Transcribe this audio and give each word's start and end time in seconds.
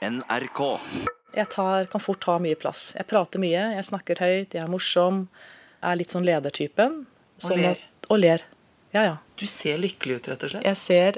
NRK. 0.00 0.60
Jeg 1.36 1.48
tar, 1.52 1.84
kan 1.92 2.00
fort 2.00 2.20
ta 2.24 2.38
mye 2.40 2.56
plass. 2.58 2.94
Jeg 2.96 3.04
prater 3.10 3.38
mye, 3.42 3.64
jeg 3.76 3.84
snakker 3.84 4.20
høyt, 4.24 4.54
jeg 4.56 4.62
er 4.64 4.70
morsom. 4.72 5.26
Er 5.84 5.98
litt 6.00 6.12
sånn 6.12 6.24
ledertypen. 6.24 7.04
Sånn 7.40 7.60
ler. 7.60 7.70
at- 7.76 8.06
og 8.10 8.18
ler. 8.18 8.40
Ja, 8.92 9.02
ja. 9.02 9.16
Du 9.36 9.46
ser 9.46 9.76
lykkelig 9.78 10.16
ut, 10.16 10.28
rett 10.28 10.42
og 10.44 10.50
slett. 10.50 10.64
Jeg 10.64 10.76
ser 10.76 11.12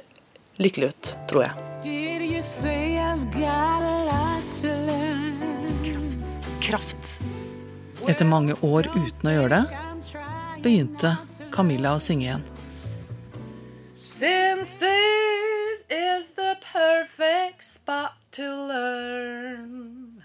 lykkelig 0.59 0.89
ut, 0.89 1.15
tror 1.29 1.43
jeg. 1.45 1.55
Did 1.83 2.23
you 2.23 2.43
say 2.43 2.97
I've 2.99 3.31
got 3.33 3.83
a 3.83 4.05
lot 4.05 4.53
to 4.61 4.69
learn? 4.69 6.25
Kraft. 6.61 7.19
Etter 8.07 8.27
mange 8.27 8.55
år 8.63 8.83
uten 8.95 9.31
å 9.31 9.33
gjøre 9.33 9.49
det, 9.49 10.63
begynte 10.63 11.19
Camilla 11.53 11.95
å 11.95 12.01
synge 12.01 12.23
igjen. 12.27 12.43
Since 13.95 14.75
this 14.79 15.85
is 15.91 16.31
the 16.37 16.57
perfect 16.61 17.42
to 18.33 18.67
learn. 18.67 20.23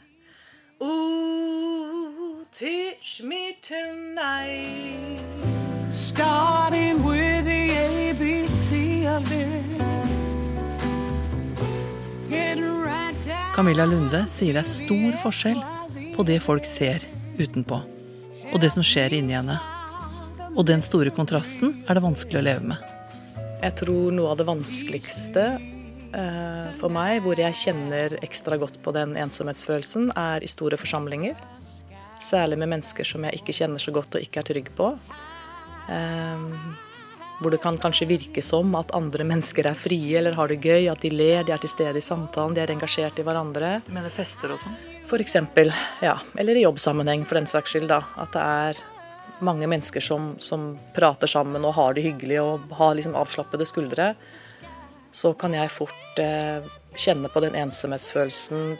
Ooh, 0.81 2.45
teach 2.53 3.21
me 3.21 3.57
tonight. 3.61 5.19
Starting 5.89 7.03
with 7.03 7.43
the 7.43 7.69
ABC 7.69 9.05
of 9.11 9.29
it. 9.31 9.81
Getting 12.29 12.81
right 12.81 13.13
down 13.25 13.53
Camilla 13.53 13.85
Lunde 13.85 14.23
sier 14.31 14.55
det 14.55 14.63
er 14.63 14.71
stor 14.71 15.19
forskjell 15.25 15.59
på 16.15 16.23
det 16.23 16.39
folk 16.39 16.63
ser 16.63 17.03
utenpå, 17.35 17.81
og 18.53 18.59
det 18.63 18.71
som 18.71 18.87
skjer 18.87 19.19
inni 19.19 19.35
henne. 19.35 19.59
Og 20.55 20.63
den 20.65 20.79
store 20.81 21.11
kontrasten 21.11 21.81
er 21.83 21.99
det 21.99 22.07
vanskelig 22.07 22.39
å 22.39 22.47
leve 22.53 22.71
med. 22.71 22.93
Jeg 23.59 23.81
tror 23.83 24.15
noe 24.15 24.31
av 24.31 24.39
det 24.39 24.47
vanskeligste 24.47 25.49
for 26.79 26.93
meg, 26.93 27.21
hvor 27.25 27.37
jeg 27.37 27.57
kjenner 27.57 28.17
ekstra 28.25 28.57
godt 28.57 28.79
på 28.81 28.93
den 28.95 29.15
ensomhetsfølelsen, 29.19 30.11
er 30.17 30.41
i 30.41 30.49
store 30.49 30.79
forsamlinger. 30.79 31.37
Særlig 32.23 32.57
med 32.57 32.71
mennesker 32.73 33.05
som 33.05 33.27
jeg 33.27 33.37
ikke 33.37 33.53
kjenner 33.53 33.81
så 33.81 33.93
godt 33.93 34.17
og 34.17 34.25
ikke 34.25 34.41
er 34.41 34.49
trygg 34.49 34.71
på. 34.77 34.91
Eh, 35.93 36.45
hvor 37.37 37.53
det 37.53 37.61
kan 37.61 37.77
kanskje 37.77 38.07
virke 38.09 38.41
som 38.41 38.73
at 38.79 38.93
andre 38.97 39.25
mennesker 39.27 39.69
er 39.69 39.77
frie 39.77 40.17
eller 40.17 40.37
har 40.37 40.49
det 40.49 40.57
gøy, 40.63 40.87
at 40.89 41.03
de 41.05 41.11
ler, 41.13 41.43
de 41.45 41.53
er 41.53 41.61
til 41.61 41.71
stede 41.71 41.99
i 41.99 42.03
samtalen, 42.03 42.55
de 42.57 42.63
er 42.63 42.73
engasjert 42.73 43.19
i 43.21 43.25
hverandre. 43.25 43.77
Med 43.93 44.07
det 44.07 44.13
fester 44.15 44.53
og 44.55 44.61
sånn. 44.63 44.77
For 45.07 45.21
eksempel, 45.23 45.69
ja, 46.03 46.17
eller 46.35 46.57
i 46.57 46.65
jobbsammenheng 46.65 47.23
for 47.27 47.39
den 47.39 47.47
saks 47.47 47.75
skyld, 47.75 47.87
da. 47.91 48.01
At 48.19 48.33
det 48.33 48.43
er 48.43 48.81
mange 49.45 49.69
mennesker 49.69 50.03
som, 50.03 50.33
som 50.41 50.71
prater 50.97 51.29
sammen 51.29 51.63
og 51.63 51.77
har 51.77 51.93
det 51.93 52.07
hyggelig 52.07 52.41
og 52.41 52.73
har 52.79 52.97
liksom 52.97 53.15
avslappede 53.15 53.69
skuldre. 53.69 54.15
Så 55.11 55.33
kan 55.39 55.55
jeg 55.55 55.71
fort 55.73 56.21
eh, 56.21 56.65
kjenne 56.97 57.29
på 57.31 57.41
den 57.43 57.55
ensomhetsfølelsen. 57.57 58.77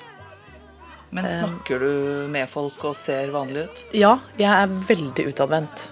Men 1.09 1.27
snakker 1.31 1.79
du 1.79 1.91
med 2.31 2.49
folk 2.51 2.83
og 2.89 2.95
ser 2.99 3.31
vanlig 3.31 3.67
ut? 3.67 3.83
Ja, 3.95 4.17
jeg 4.39 4.51
er 4.51 4.73
veldig 4.89 5.29
utadvendt. 5.31 5.87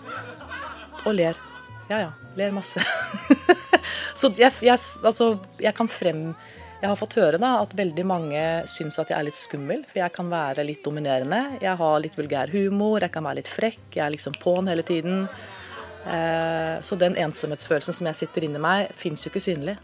Og 1.05 1.15
ler. 1.15 1.39
Ja 1.89 2.01
ja, 2.01 2.11
ler 2.35 2.51
masse. 2.55 2.83
Så 4.19 4.31
jeg, 4.39 4.51
jeg, 4.63 4.79
altså, 5.03 5.35
jeg 5.61 5.75
kan 5.75 5.89
frem 5.91 6.29
Jeg 6.81 6.87
har 6.87 6.97
fått 6.99 7.17
høre 7.19 7.39
da 7.41 7.55
at 7.61 7.73
veldig 7.77 8.05
mange 8.07 8.41
syns 8.69 8.97
at 9.01 9.11
jeg 9.11 9.17
er 9.17 9.27
litt 9.27 9.39
skummel, 9.39 9.83
for 9.87 10.01
jeg 10.01 10.13
kan 10.13 10.27
være 10.29 10.65
litt 10.67 10.83
dominerende. 10.85 11.57
Jeg 11.63 11.79
har 11.79 12.01
litt 12.03 12.17
vulgær 12.19 12.51
humor, 12.53 12.99
jeg 13.01 13.13
kan 13.13 13.25
være 13.25 13.39
litt 13.39 13.49
frekk, 13.49 13.85
jeg 13.95 14.03
er 14.05 14.13
liksom 14.13 14.35
på'n 14.43 14.69
hele 14.69 14.85
tiden. 14.85 15.23
Eh, 16.05 16.75
så 16.85 16.99
den 16.99 17.15
ensomhetsfølelsen 17.17 17.95
som 17.95 18.11
jeg 18.11 18.19
sitter 18.19 18.45
inni 18.45 18.61
meg, 18.61 18.91
fins 18.99 19.25
jo 19.25 19.31
ikke 19.31 19.45
synlig. 19.47 19.77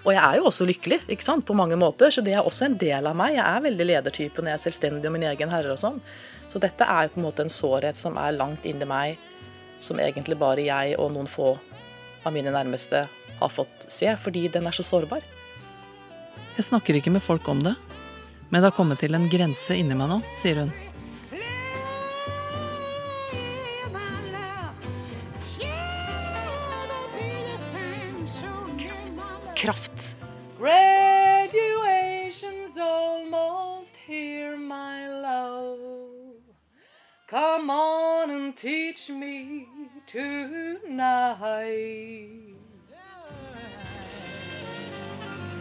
Og 0.00 0.14
jeg 0.14 0.20
er 0.22 0.38
jo 0.38 0.46
også 0.48 0.64
lykkelig, 0.68 1.02
ikke 1.12 1.24
sant, 1.24 1.44
på 1.44 1.56
mange 1.56 1.76
måter, 1.76 2.12
så 2.12 2.22
det 2.24 2.32
er 2.32 2.46
også 2.46 2.70
en 2.70 2.76
del 2.80 3.08
av 3.10 3.16
meg. 3.18 3.34
Jeg 3.36 3.44
er 3.44 3.64
veldig 3.66 3.86
ledertype 3.86 4.40
når 4.40 4.54
jeg 4.54 4.58
er 4.58 4.64
selvstendig 4.64 5.10
og 5.10 5.14
min 5.16 5.26
egen 5.28 5.52
herre 5.52 5.74
og 5.74 5.80
sånn. 5.82 6.00
Så 6.48 6.60
dette 6.62 6.86
er 6.88 7.06
jo 7.06 7.14
på 7.14 7.20
en 7.20 7.26
måte 7.28 7.44
en 7.44 7.52
sårhet 7.52 8.00
som 8.00 8.16
er 8.18 8.36
langt 8.38 8.64
inni 8.66 8.88
meg, 8.88 9.20
som 9.80 10.00
egentlig 10.00 10.38
bare 10.40 10.64
jeg 10.64 10.96
og 10.98 11.12
noen 11.14 11.28
få 11.30 11.52
av 12.24 12.32
mine 12.32 12.52
nærmeste 12.52 13.04
har 13.40 13.52
fått 13.52 13.86
se, 13.88 14.08
fordi 14.20 14.48
den 14.52 14.68
er 14.68 14.76
så 14.76 14.84
sårbar. 14.84 15.24
Jeg 16.56 16.66
snakker 16.66 16.96
ikke 16.98 17.12
med 17.12 17.24
folk 17.24 17.46
om 17.48 17.62
det, 17.64 17.76
men 18.48 18.60
det 18.60 18.70
har 18.70 18.76
kommet 18.76 19.00
til 19.00 19.16
en 19.16 19.28
grense 19.32 19.76
inni 19.76 19.96
meg 19.96 20.10
nå, 20.10 20.20
sier 20.36 20.64
hun. 20.64 20.72
And 38.90 38.96
teach 38.96 39.10
me 39.10 39.66
tonight. 40.06 41.36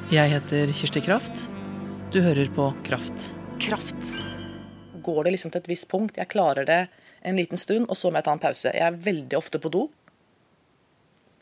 Jeg 0.09 0.29
heter 0.29 0.71
Kirsti 0.73 1.01
Kraft. 1.01 1.49
Du 2.11 2.21
hører 2.21 2.49
på 2.55 2.73
Kraft. 2.83 3.35
kraft. 3.59 4.17
Går 5.03 5.23
det 5.23 5.31
liksom 5.31 5.51
til 5.51 5.61
et 5.61 5.67
visst 5.69 5.89
punkt, 5.89 6.17
jeg 6.17 6.27
klarer 6.27 6.65
det 6.65 6.87
en 7.21 7.35
liten 7.35 7.57
stund, 7.57 7.85
og 7.89 7.97
så 7.97 8.09
må 8.09 8.17
jeg 8.17 8.25
ta 8.25 8.31
en 8.33 8.39
pause. 8.39 8.71
Jeg 8.73 8.81
er 8.85 8.91
veldig 8.97 9.37
ofte 9.37 9.59
på 9.59 9.69
do. 9.69 9.89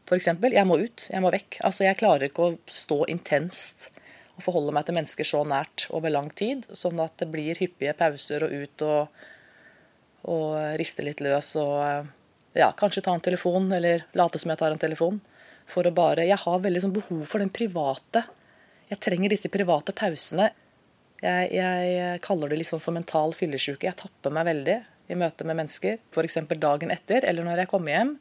For 0.07 0.15
eksempel, 0.15 0.51
jeg 0.53 0.67
må 0.67 0.79
ut, 0.81 1.07
jeg 1.11 1.21
må 1.21 1.31
vekk. 1.31 1.59
Altså, 1.63 1.83
jeg 1.85 1.97
klarer 1.99 2.27
ikke 2.27 2.43
å 2.43 2.57
stå 2.65 3.05
intenst 3.07 3.91
og 4.35 4.43
forholde 4.43 4.73
meg 4.73 4.85
til 4.85 4.97
mennesker 4.97 5.27
så 5.27 5.43
nært 5.47 5.87
over 5.89 6.09
lang 6.11 6.29
tid, 6.35 6.65
sånn 6.73 6.99
at 6.99 7.15
det 7.21 7.29
blir 7.31 7.59
hyppige 7.59 7.95
pauser 7.97 8.43
og 8.43 8.51
ut 8.53 8.85
og, 8.85 9.07
og 10.27 10.77
riste 10.79 11.05
litt 11.05 11.21
løs 11.23 11.53
og 11.61 12.07
ja, 12.57 12.71
kanskje 12.77 13.03
ta 13.05 13.13
en 13.13 13.23
telefon, 13.23 13.71
eller 13.71 14.05
late 14.17 14.39
som 14.41 14.51
jeg 14.51 14.59
tar 14.59 14.73
en 14.73 14.81
telefon. 14.81 15.19
For 15.67 15.87
å 15.87 15.91
bare 15.91 16.25
Jeg 16.25 16.39
har 16.39 16.63
veldig 16.63 16.81
sånn 16.81 16.95
behov 16.95 17.25
for 17.27 17.43
den 17.43 17.51
private. 17.53 18.23
Jeg 18.87 19.01
trenger 19.03 19.33
disse 19.33 19.51
private 19.51 19.93
pausene. 19.93 20.49
Jeg, 21.21 21.49
jeg 21.51 22.21
kaller 22.23 22.53
det 22.53 22.61
liksom 22.61 22.81
for 22.81 22.95
mental 22.95 23.33
fyllesyke. 23.35 23.89
Jeg 23.89 23.99
tapper 23.99 24.33
meg 24.33 24.47
veldig 24.47 24.77
i 25.11 25.17
møte 25.19 25.47
med 25.47 25.59
mennesker. 25.59 25.99
F.eks. 26.13 26.39
dagen 26.55 26.93
etter, 26.93 27.25
eller 27.27 27.45
når 27.45 27.63
jeg 27.63 27.71
kommer 27.71 27.93
hjem. 27.93 28.15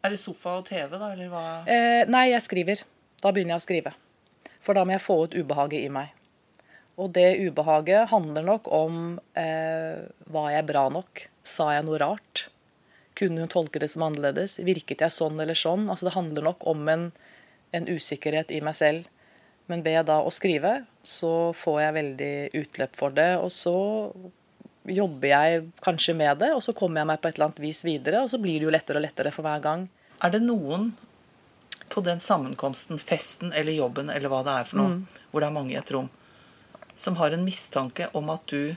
Er 0.00 0.14
det 0.14 0.20
sofa 0.22 0.56
og 0.60 0.68
TV, 0.68 0.94
da, 0.96 1.10
eller 1.12 1.28
hva? 1.32 1.44
Eh, 1.68 2.06
nei, 2.08 2.30
jeg 2.30 2.46
skriver. 2.46 2.84
Da 3.20 3.34
begynner 3.34 3.56
jeg 3.56 3.62
å 3.62 3.66
skrive. 3.66 3.94
For 4.64 4.76
da 4.76 4.86
må 4.86 4.94
jeg 4.94 5.04
få 5.04 5.18
ut 5.26 5.36
ubehaget 5.36 5.84
i 5.84 5.92
meg. 5.92 6.14
Og 7.00 7.12
det 7.16 7.38
ubehaget 7.40 8.10
handler 8.10 8.44
nok 8.44 8.68
om 8.74 9.18
eh, 9.38 10.02
var 10.32 10.50
jeg 10.52 10.68
bra 10.68 10.88
nok? 10.92 11.22
Sa 11.46 11.70
jeg 11.72 11.86
noe 11.86 12.00
rart? 12.02 12.48
Kunne 13.16 13.44
hun 13.44 13.52
tolke 13.52 13.80
det 13.80 13.90
som 13.92 14.04
annerledes? 14.06 14.58
Virket 14.64 15.04
jeg 15.04 15.14
sånn 15.14 15.40
eller 15.40 15.56
sånn? 15.56 15.88
Altså 15.88 16.08
Det 16.08 16.16
handler 16.16 16.50
nok 16.50 16.66
om 16.68 16.84
en, 16.92 17.08
en 17.76 17.88
usikkerhet 17.88 18.52
i 18.52 18.60
meg 18.64 18.76
selv. 18.76 19.08
Men 19.70 19.84
ved 19.86 20.08
da 20.10 20.18
å 20.26 20.32
skrive, 20.34 20.80
så 21.06 21.52
får 21.56 21.80
jeg 21.84 21.96
veldig 21.96 22.34
utløp 22.60 22.96
for 22.98 23.14
det. 23.16 23.30
Og 23.40 23.52
så 23.54 23.76
jobber 24.90 25.30
jeg 25.30 25.66
kanskje 25.84 26.16
med 26.18 26.40
det, 26.42 26.50
og 26.56 26.62
så 26.64 26.74
kommer 26.76 27.02
jeg 27.02 27.10
meg 27.12 27.20
på 27.20 27.30
et 27.30 27.38
eller 27.38 27.50
annet 27.50 27.62
vis 27.62 27.84
videre. 27.86 28.24
Og 28.24 28.32
så 28.32 28.40
blir 28.42 28.58
det 28.58 28.66
jo 28.66 28.74
lettere 28.74 29.00
og 29.00 29.06
lettere 29.06 29.32
for 29.34 29.46
hver 29.46 29.62
gang. 29.64 29.86
Er 30.20 30.34
det 30.34 30.42
noen 30.44 30.90
på 31.90 32.02
den 32.06 32.20
sammenkomsten, 32.22 32.98
festen 33.02 33.52
eller 33.52 33.74
jobben 33.74 34.10
eller 34.14 34.30
hva 34.30 34.44
det 34.46 34.56
er 34.60 34.66
for 34.68 34.78
noe, 34.78 35.22
hvor 35.30 35.42
det 35.42 35.48
er 35.48 35.54
mange 35.56 35.74
i 35.74 35.78
et 35.80 35.90
rom, 35.94 36.06
som 37.00 37.16
har 37.16 37.32
en 37.32 37.44
mistanke 37.44 38.10
om 38.16 38.28
at 38.32 38.46
du 38.52 38.76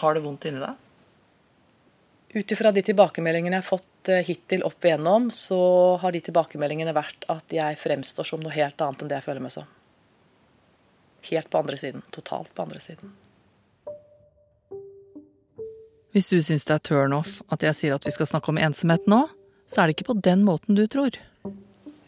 har 0.00 0.14
det 0.14 0.22
vondt 0.24 0.46
inni 0.48 0.62
deg? 0.62 0.78
Ut 2.32 2.52
ifra 2.54 2.72
de 2.72 2.80
tilbakemeldingene 2.86 3.58
jeg 3.58 3.64
har 3.64 3.68
fått 3.68 4.08
eh, 4.08 4.22
hittil 4.24 4.62
opp 4.64 4.86
igjennom, 4.86 5.28
så 5.34 5.58
har 6.00 6.14
de 6.14 6.22
tilbakemeldingene 6.24 6.94
vært 6.96 7.26
at 7.32 7.52
jeg 7.52 7.80
fremstår 7.80 8.28
som 8.30 8.40
noe 8.40 8.54
helt 8.54 8.80
annet 8.80 9.02
enn 9.02 9.10
det 9.10 9.18
jeg 9.18 9.26
føler 9.26 9.44
meg 9.44 9.52
som. 9.52 9.68
Helt 11.28 11.50
på 11.52 11.60
andre 11.60 11.76
siden. 11.76 12.06
Totalt 12.14 12.54
på 12.54 12.64
andre 12.64 12.80
siden. 12.80 13.12
Hvis 16.12 16.28
du 16.28 16.38
syns 16.44 16.64
det 16.68 16.74
er 16.76 16.82
turn 16.84 17.14
off 17.16 17.40
at 17.52 17.62
jeg 17.64 17.76
sier 17.76 17.94
at 17.96 18.06
vi 18.08 18.12
skal 18.14 18.28
snakke 18.28 18.52
om 18.52 18.60
ensomhet 18.60 19.06
nå, 19.08 19.26
så 19.68 19.82
er 19.82 19.88
det 19.88 19.96
ikke 19.96 20.10
på 20.10 20.18
den 20.24 20.42
måten 20.44 20.76
du 20.76 20.84
tror. 20.90 21.16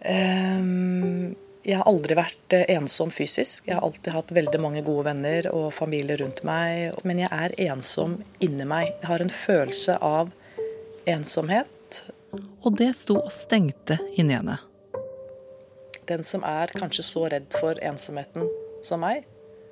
Ehm, 0.04 1.34
jeg 1.64 1.78
har 1.80 1.88
aldri 1.88 2.16
vært 2.18 2.54
eh, 2.56 2.66
ensom 2.76 3.12
fysisk. 3.14 3.64
Jeg 3.68 3.78
har 3.78 3.86
alltid 3.86 4.12
hatt 4.12 4.32
veldig 4.36 4.60
mange 4.60 4.82
gode 4.84 5.06
venner 5.08 5.48
og 5.52 5.70
familie 5.72 6.18
rundt 6.20 6.42
meg. 6.44 6.92
Men 7.08 7.22
jeg 7.24 7.30
er 7.32 7.54
ensom 7.70 8.18
inni 8.44 8.66
meg. 8.68 8.90
Jeg 9.00 9.08
har 9.08 9.24
en 9.24 9.32
følelse 9.32 9.96
av 10.04 10.32
ensomhet. 11.08 12.02
Og 12.64 12.76
det 12.76 12.90
sto 12.98 13.16
og 13.22 13.32
stengte 13.32 13.96
inni 14.12 14.36
henne. 14.36 14.58
Den 16.04 16.24
som 16.28 16.44
er 16.44 16.72
kanskje 16.76 17.06
så 17.06 17.24
redd 17.32 17.48
for 17.56 17.80
ensomheten 17.80 18.50
som 18.84 19.00
meg. 19.00 19.24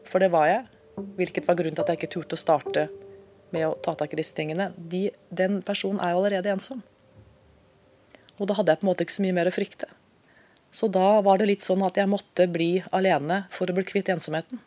For 0.08 0.22
det 0.22 0.32
var 0.32 0.48
jeg. 0.48 0.64
Hvilket 1.18 1.48
var 1.48 1.60
grunnen 1.60 1.76
til 1.76 1.84
at 1.84 1.92
jeg 1.92 2.00
ikke 2.00 2.14
turte 2.16 2.38
å 2.38 2.40
starte 2.40 2.88
med 3.52 3.68
å 3.68 3.76
ta 3.84 3.92
tak 3.98 4.14
i 4.14 4.22
disse 4.22 4.32
tingene. 4.36 4.70
De, 4.76 5.10
den 5.28 5.60
personen 5.66 6.00
er 6.00 6.14
jo 6.14 6.22
allerede 6.22 6.56
ensom. 6.56 6.80
Og 8.40 8.48
da 8.48 8.56
hadde 8.56 8.72
jeg 8.72 8.80
på 8.80 8.88
en 8.88 8.94
måte 8.94 9.04
ikke 9.04 9.20
så 9.20 9.24
mye 9.26 9.36
mer 9.36 9.50
å 9.50 9.52
frykte. 9.52 9.96
Så 10.72 10.88
da 10.88 11.20
var 11.20 11.38
det 11.38 11.50
litt 11.50 11.64
sånn 11.64 11.84
at 11.84 11.98
jeg 12.00 12.08
måtte 12.08 12.46
bli 12.48 12.78
alene 12.96 13.42
for 13.52 13.68
å 13.68 13.76
bli 13.76 13.84
kvitt 13.84 14.08
ensomheten. 14.12 14.60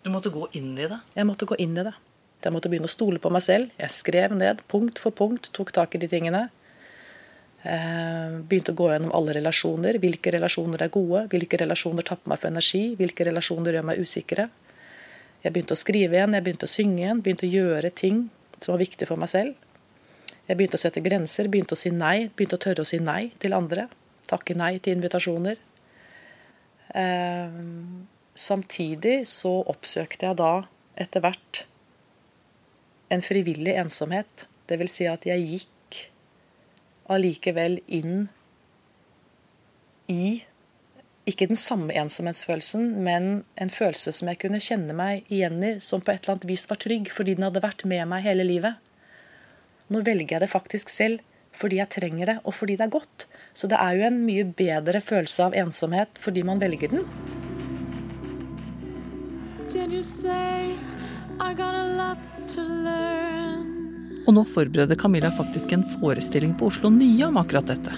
Du 0.00 0.08
måtte 0.14 0.30
gå 0.32 0.46
inn 0.56 0.72
i 0.78 0.86
det. 0.88 1.00
Jeg 1.16 1.26
måtte 1.28 1.48
gå 1.50 1.58
inn 1.60 1.74
i 1.74 1.84
det. 1.84 1.92
Jeg 2.40 2.54
måtte 2.54 2.70
begynne 2.72 2.88
å 2.88 2.92
stole 2.92 3.20
på 3.20 3.32
meg 3.34 3.42
selv. 3.44 3.74
Jeg 3.76 3.92
skrev 3.92 4.32
ned 4.38 4.62
punkt 4.70 5.02
for 5.02 5.12
punkt, 5.12 5.50
tok 5.56 5.74
tak 5.76 5.98
i 5.98 6.00
de 6.00 6.08
tingene. 6.08 6.46
Eh, 7.60 8.38
begynte 8.48 8.72
å 8.72 8.78
gå 8.78 8.86
gjennom 8.92 9.12
alle 9.16 9.34
relasjoner. 9.36 9.98
Hvilke 10.00 10.32
relasjoner 10.32 10.86
er 10.86 10.92
gode? 10.94 11.26
Hvilke 11.34 11.60
relasjoner 11.60 12.06
tapper 12.06 12.32
meg 12.32 12.40
for 12.40 12.48
energi? 12.48 12.84
Hvilke 12.96 13.26
relasjoner 13.28 13.76
gjør 13.76 13.88
meg 13.90 14.00
usikre? 14.00 14.48
Jeg 15.42 15.52
begynte 15.52 15.76
å 15.76 15.80
skrive 15.80 16.16
igjen, 16.16 16.36
jeg 16.36 16.44
begynte 16.46 16.68
å 16.68 16.70
synge 16.70 17.02
igjen, 17.02 17.20
begynte 17.24 17.48
å 17.48 17.52
gjøre 17.52 17.90
ting 17.96 18.28
som 18.60 18.74
var 18.74 18.82
viktig 18.82 19.08
for 19.08 19.20
meg 19.20 19.32
selv. 19.32 19.68
Jeg 20.48 20.58
begynte 20.58 20.76
å 20.76 20.82
sette 20.82 21.02
grenser, 21.04 21.48
begynte 21.48 21.76
å 21.76 21.80
si 21.80 21.92
nei, 21.94 22.28
begynte 22.36 22.58
å 22.58 22.62
tørre 22.64 22.84
å 22.84 22.88
si 22.88 23.00
nei 23.00 23.30
til 23.40 23.56
andre. 23.56 23.86
Takke 24.28 24.56
nei 24.58 24.76
til 24.82 24.98
invitasjoner. 24.98 25.56
Eh, 26.94 27.58
samtidig 28.34 29.22
så 29.30 29.54
oppsøkte 29.70 30.28
jeg 30.28 30.40
da 30.40 30.52
etter 31.00 31.24
hvert 31.24 31.64
en 33.10 33.24
frivillig 33.24 33.74
ensomhet. 33.78 34.46
Det 34.68 34.78
vil 34.80 34.90
si 34.90 35.08
at 35.10 35.26
jeg 35.26 35.46
gikk 35.46 36.02
allikevel 37.10 37.80
inn 37.90 38.28
i 40.10 40.42
ikke 41.30 41.46
den 41.50 41.58
samme 41.58 41.94
ensomhetsfølelsen, 41.94 42.86
men 43.04 43.44
en 43.60 43.70
følelse 43.70 44.12
som 44.16 44.30
jeg 44.30 44.40
kunne 44.42 44.62
kjenne 44.62 44.94
meg 44.96 45.26
igjen 45.30 45.60
i, 45.62 45.72
som 45.82 46.02
på 46.02 46.14
et 46.14 46.24
eller 46.24 46.38
annet 46.38 46.48
vis 46.48 46.66
var 46.70 46.80
trygg, 46.82 47.10
fordi 47.12 47.36
den 47.38 47.46
hadde 47.46 47.62
vært 47.62 47.84
med 47.90 48.08
meg 48.10 48.24
hele 48.24 48.46
livet. 48.46 48.80
Nå 49.90 50.02
velger 50.06 50.36
jeg 50.36 50.44
det 50.44 50.52
faktisk 50.52 50.92
selv 50.92 51.26
fordi 51.50 51.80
jeg 51.80 51.90
trenger 51.90 52.28
det, 52.30 52.36
og 52.46 52.54
fordi 52.54 52.76
det 52.78 52.84
er 52.86 52.92
godt. 52.94 53.24
Så 53.52 53.68
det 53.70 53.78
er 53.80 53.98
jo 53.98 54.06
en 54.06 54.20
mye 54.24 54.46
bedre 54.56 55.02
følelse 55.04 55.50
av 55.50 55.56
ensomhet 55.58 56.20
fordi 56.22 56.44
man 56.46 56.60
velger 56.62 56.94
den. 56.94 57.04
Og 64.26 64.34
nå 64.36 64.44
forbereder 64.54 64.98
Camilla 64.98 65.30
faktisk 65.34 65.72
en 65.72 65.84
forestilling 65.98 66.54
på 66.58 66.70
Oslo 66.70 66.90
Nye 66.94 67.26
om 67.26 67.38
akkurat 67.40 67.70
dette. 67.70 67.94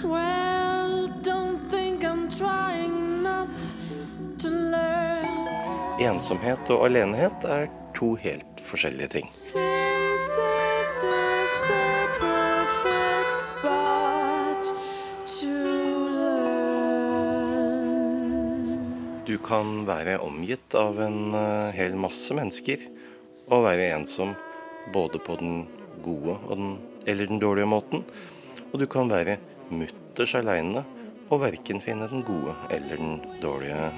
Ensomhet 6.03 6.71
og 6.73 6.85
alenehet 6.89 7.45
er 7.47 7.69
to 7.95 8.13
helt 8.19 8.63
forskjellige 8.65 9.07
ting. 9.17 9.29
Since 9.29 10.29
this 10.39 10.95
is 11.03 11.61
the 11.69 12.07
perfect 12.19 13.33
spot 13.33 14.02
Du 19.33 19.39
kan 19.41 19.79
være 19.87 20.19
omgitt 20.21 20.75
av 20.77 20.99
en 21.01 21.33
eh, 21.33 21.71
hel 21.73 21.95
masse 21.97 22.35
mennesker 22.37 22.83
og 23.47 23.63
være 23.65 23.87
ensom 23.95 24.35
både 24.93 25.17
på 25.25 25.37
den 25.39 25.63
gode 26.05 26.35
den, 26.51 26.75
eller 27.09 27.31
den 27.31 27.41
dårlige 27.41 27.71
måten. 27.71 28.03
Og 28.69 28.77
du 28.77 28.85
kan 28.85 29.09
være 29.09 29.39
mutters 29.73 30.35
aleine 30.37 30.83
og 31.31 31.41
verken 31.47 31.81
finne 31.81 32.11
den 32.11 32.21
gode 32.27 32.53
eller 32.77 33.01
den 33.01 33.17
dårlige 33.41 33.89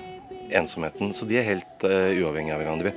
ensomheten. 0.56 1.12
Så 1.12 1.28
de 1.28 1.42
er 1.42 1.50
helt 1.50 1.84
uh, 1.84 2.16
uavhengige 2.16 2.56
av 2.56 2.64
hverandre. 2.64 2.96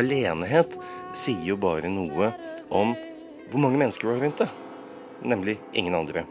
Alenehet 0.00 0.80
sier 1.12 1.52
jo 1.52 1.60
bare 1.60 1.92
noe 1.92 2.32
om 2.72 2.96
hvor 3.50 3.60
mange 3.68 3.84
mennesker 3.84 4.08
du 4.08 4.14
har 4.16 4.24
rundt 4.24 4.46
deg. 4.46 4.60
Nemlig 5.36 5.60
ingen 5.76 6.00
andre. 6.06 6.24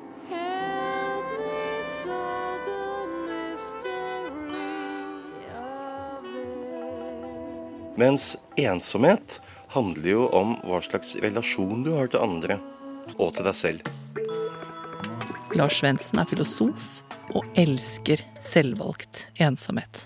Mens 8.00 8.38
ensomhet 8.56 9.42
handler 9.74 10.14
jo 10.14 10.28
om 10.32 10.54
hva 10.64 10.78
slags 10.86 11.18
relasjon 11.20 11.82
du 11.84 11.90
har 11.98 12.08
til 12.08 12.22
andre 12.24 12.56
og 13.18 13.34
til 13.36 13.44
deg 13.44 13.58
selv. 13.58 13.90
Lars 15.58 15.82
Svendsen 15.82 16.22
er 16.22 16.30
filosof 16.30 16.86
og 17.36 17.44
elsker 17.60 18.24
selvvalgt 18.40 19.26
ensomhet. 19.44 20.06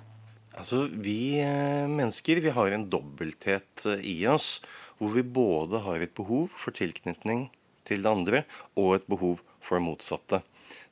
Altså, 0.58 0.88
Vi 0.90 1.38
eh, 1.44 1.86
mennesker 1.86 2.42
vi 2.42 2.56
har 2.56 2.74
en 2.74 2.88
dobbelthet 2.90 3.86
eh, 3.92 4.02
i 4.02 4.18
oss, 4.32 4.64
hvor 4.98 5.14
vi 5.14 5.22
både 5.22 5.84
har 5.86 6.02
et 6.02 6.16
behov 6.18 6.50
for 6.58 6.74
tilknytning 6.74 7.52
til 7.86 8.02
det 8.02 8.10
andre 8.10 8.44
og 8.74 8.96
et 8.98 9.10
behov 9.12 9.44
for 9.62 9.78
det 9.78 9.86
motsatte. 9.86 10.42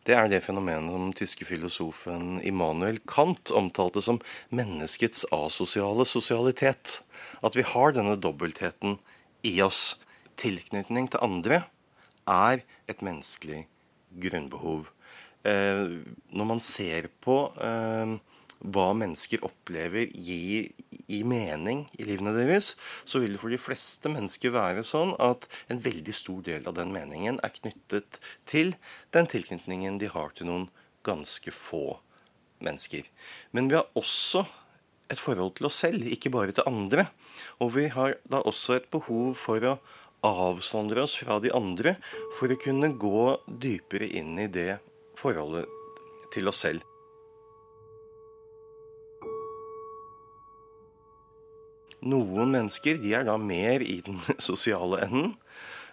Det 0.02 0.16
er 0.18 0.30
det 0.32 0.42
fenomenet 0.42 0.90
som 0.90 1.12
tyske 1.14 1.46
filosofen 1.46 2.40
Immanuel 2.48 2.98
Kant 3.10 3.52
omtalte 3.54 4.02
som 4.02 4.18
menneskets 4.50 5.28
asosiale 5.36 6.08
sosialitet. 6.10 7.02
At 7.46 7.58
vi 7.58 7.66
har 7.66 7.94
denne 7.94 8.18
dobbeltheten 8.18 8.98
i 9.46 9.54
oss. 9.62 10.00
Tilknytning 10.42 11.12
til 11.12 11.22
andre 11.22 11.62
er 12.26 12.64
et 12.90 13.06
menneskelig 13.06 13.68
grunnbehov. 14.24 14.90
Eh, 15.46 16.02
når 16.34 16.50
man 16.50 16.62
ser 16.66 17.12
på 17.22 17.38
eh, 17.62 18.18
hva 18.62 18.88
mennesker 18.98 19.46
opplever 19.46 20.10
gir 20.14 20.72
i 21.12 21.22
mening 21.28 21.86
i 22.00 22.06
livene 22.08 22.34
deres, 22.36 22.76
så 23.06 23.22
vil 23.22 23.36
det 23.36 23.42
for 23.42 23.54
de 23.54 23.60
fleste 23.62 24.12
mennesker 24.12 24.54
være 24.56 24.86
sånn 24.88 25.14
at 25.22 25.48
en 25.72 25.82
veldig 25.84 26.16
stor 26.16 26.42
del 26.48 26.68
av 26.70 26.78
den 26.78 26.94
meningen 26.96 27.42
er 27.46 27.56
knyttet 27.58 28.22
til 28.50 28.76
den 29.16 29.30
tilknytningen 29.32 30.00
de 30.02 30.12
har 30.14 30.34
til 30.38 30.50
noen 30.50 30.70
ganske 31.08 31.54
få 31.56 32.00
mennesker. 32.62 33.08
Men 33.52 33.70
vi 33.72 33.80
har 33.80 33.90
også 33.98 34.46
et 35.12 35.20
forhold 35.20 35.58
til 35.58 35.68
oss 35.68 35.82
selv, 35.84 36.06
ikke 36.08 36.32
bare 36.34 36.56
til 36.56 36.68
andre. 36.70 37.08
Og 37.60 37.74
vi 37.76 37.88
har 37.92 38.16
da 38.32 38.44
også 38.48 38.78
et 38.78 38.88
behov 38.94 39.36
for 39.40 39.64
å 39.68 39.76
avsondre 40.22 41.04
oss 41.04 41.18
fra 41.18 41.40
de 41.42 41.52
andre 41.56 41.96
for 42.38 42.52
å 42.52 42.60
kunne 42.62 42.94
gå 43.02 43.26
dypere 43.48 44.08
inn 44.22 44.38
i 44.40 44.48
det 44.52 44.78
forholdet 45.20 45.68
til 46.32 46.48
oss 46.52 46.64
selv. 46.68 46.91
Noen 52.02 52.54
mennesker 52.54 52.98
de 53.02 53.14
er 53.14 53.28
da 53.28 53.38
mer 53.38 53.84
i 53.86 54.00
den 54.06 54.20
sosiale 54.50 55.04
enden, 55.06 55.36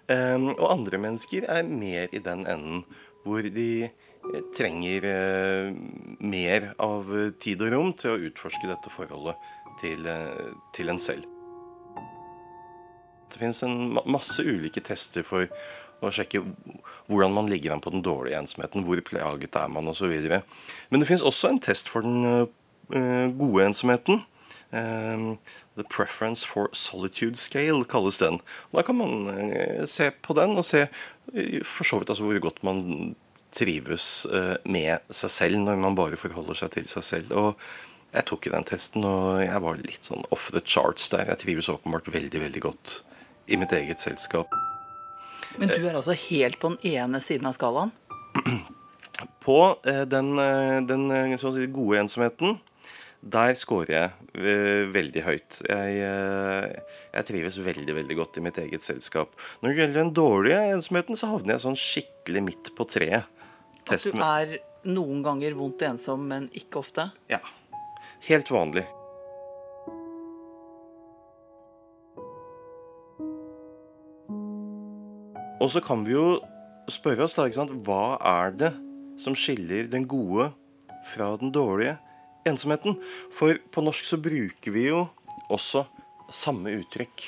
eh, 0.08 0.36
og 0.54 0.66
andre 0.70 1.00
mennesker 1.02 1.48
er 1.48 1.68
mer 1.68 2.08
i 2.12 2.22
den 2.24 2.46
enden 2.48 2.84
hvor 3.26 3.44
de 3.44 3.70
eh, 3.84 4.44
trenger 4.56 5.08
eh, 5.08 5.72
mer 6.20 6.72
av 6.80 7.10
tid 7.42 7.64
og 7.66 7.74
rom 7.74 7.92
til 7.98 8.14
å 8.14 8.22
utforske 8.30 8.70
dette 8.70 8.92
forholdet 8.92 9.36
til, 9.82 10.06
eh, 10.08 10.54
til 10.74 10.92
en 10.92 11.02
selv. 11.02 11.26
Det 13.28 13.42
finnes 13.42 13.60
en 13.62 13.98
masse 14.08 14.40
ulike 14.40 14.80
tester 14.80 15.26
for 15.26 15.44
å 16.00 16.10
sjekke 16.14 16.40
hvordan 17.10 17.34
man 17.34 17.50
ligger 17.50 17.74
an 17.74 17.82
på 17.82 17.92
den 17.92 18.04
dårlige 18.06 18.38
ensomheten, 18.38 18.86
hvor 18.86 19.00
plaget 19.04 19.58
er 19.58 19.68
man 19.72 19.90
osv. 19.90 20.14
Men 20.88 21.02
det 21.02 21.08
finnes 21.08 21.26
også 21.26 21.52
en 21.52 21.60
test 21.62 21.90
for 21.92 22.06
den 22.06 22.24
eh, 22.24 23.28
gode 23.36 23.66
ensomheten. 23.68 24.22
Eh, 24.72 25.36
the 25.78 25.84
Preference 25.84 26.44
for 26.44 26.68
Solitude 26.72 27.36
Scale 27.36 27.84
kalles 27.84 28.18
den. 28.18 28.40
Og 28.70 28.80
da 28.80 28.84
kan 28.86 28.98
man 28.98 29.28
eh, 29.30 29.86
se 29.86 30.10
på 30.10 30.36
den 30.36 30.58
og 30.58 30.66
se 30.66 30.84
eh, 30.84 31.60
for 31.64 31.88
så 31.88 32.00
vidt 32.00 32.12
altså 32.12 32.26
hvor 32.26 32.40
godt 32.42 32.62
man 32.66 33.14
trives 33.54 34.26
eh, 34.26 34.56
med 34.68 35.14
seg 35.14 35.32
selv 35.32 35.62
når 35.62 35.78
man 35.80 35.96
bare 35.96 36.18
forholder 36.20 36.58
seg 36.58 36.74
til 36.76 36.88
seg 36.90 37.06
selv. 37.06 37.36
Og 37.38 37.68
jeg 38.12 38.26
tok 38.28 38.48
jo 38.48 38.54
den 38.54 38.66
testen, 38.68 39.04
og 39.04 39.42
jeg 39.44 39.60
var 39.64 39.80
litt 39.84 40.08
sånn 40.08 40.24
off 40.34 40.48
the 40.52 40.64
charts 40.64 41.08
der. 41.12 41.28
Jeg 41.32 41.44
trives 41.44 41.70
åpenbart 41.72 42.08
veldig, 42.12 42.42
veldig 42.48 42.64
godt 42.64 42.98
i 43.48 43.56
mitt 43.60 43.72
eget 43.76 44.02
selskap. 44.02 44.52
Men 45.60 45.70
du 45.72 45.80
er 45.80 45.96
altså 45.96 46.16
helt 46.28 46.58
på 46.60 46.74
den 46.74 46.96
ene 46.96 47.20
siden 47.24 47.48
av 47.48 47.56
skalaen? 47.56 47.94
På 49.42 49.74
den, 49.82 50.36
den 50.86 51.32
så 51.40 51.48
å 51.48 51.54
si, 51.56 51.64
gode 51.72 52.04
ensomheten, 52.04 52.58
der 53.18 53.54
scorer 53.58 53.90
jeg 53.90 54.10
eh, 54.38 54.84
veldig 54.94 55.22
høyt. 55.26 55.58
Jeg, 55.66 55.96
eh, 56.06 56.98
jeg 57.16 57.26
trives 57.26 57.58
veldig 57.64 57.96
veldig 57.96 58.18
godt 58.20 58.38
i 58.38 58.44
mitt 58.46 58.60
eget 58.62 58.84
selskap. 58.84 59.34
Når 59.62 59.72
det 59.72 59.80
gjelder 59.82 60.00
den 60.04 60.12
dårlige 60.14 60.60
ensomheten, 60.76 61.18
så 61.18 61.32
havner 61.32 61.56
jeg 61.56 61.64
sånn 61.66 61.80
skikkelig 61.82 62.44
midt 62.46 62.70
på 62.78 62.86
treet. 62.88 63.26
At 63.88 64.04
du 64.04 64.20
er 64.22 64.58
noen 64.86 65.24
ganger 65.24 65.56
vondt 65.58 65.82
ensom, 65.88 66.28
men 66.30 66.46
ikke 66.56 66.82
ofte? 66.82 67.08
Ja. 67.30 67.42
Helt 68.28 68.50
vanlig. 68.52 68.86
Og 75.58 75.72
så 75.74 75.82
kan 75.82 76.04
vi 76.06 76.14
jo 76.14 76.36
spørre 76.88 77.26
oss 77.26 77.34
da, 77.34 77.48
hva 77.84 78.18
er 78.22 78.54
det 78.54 78.70
som 79.18 79.34
skiller 79.34 79.88
den 79.90 80.06
gode 80.08 80.52
fra 81.10 81.32
den 81.40 81.50
dårlige 81.50 81.96
ensomheten? 82.46 82.98
For 83.34 83.58
på 83.72 83.84
norsk 83.84 84.06
så 84.06 84.20
bruker 84.22 84.74
vi 84.74 84.88
jo 84.88 85.06
også 85.48 85.86
samme 86.30 86.76
uttrykk 86.78 87.24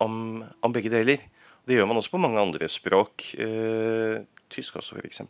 om, 0.00 0.44
om 0.62 0.74
begge 0.74 0.92
deler. 0.92 1.22
Det 1.66 1.76
gjør 1.76 1.90
man 1.90 2.00
også 2.00 2.14
på 2.14 2.22
mange 2.22 2.40
andre 2.40 2.68
språk. 2.70 3.32
Eh, 3.38 4.22
tysk 4.50 4.80
også, 4.80 4.98
f.eks. 4.98 5.22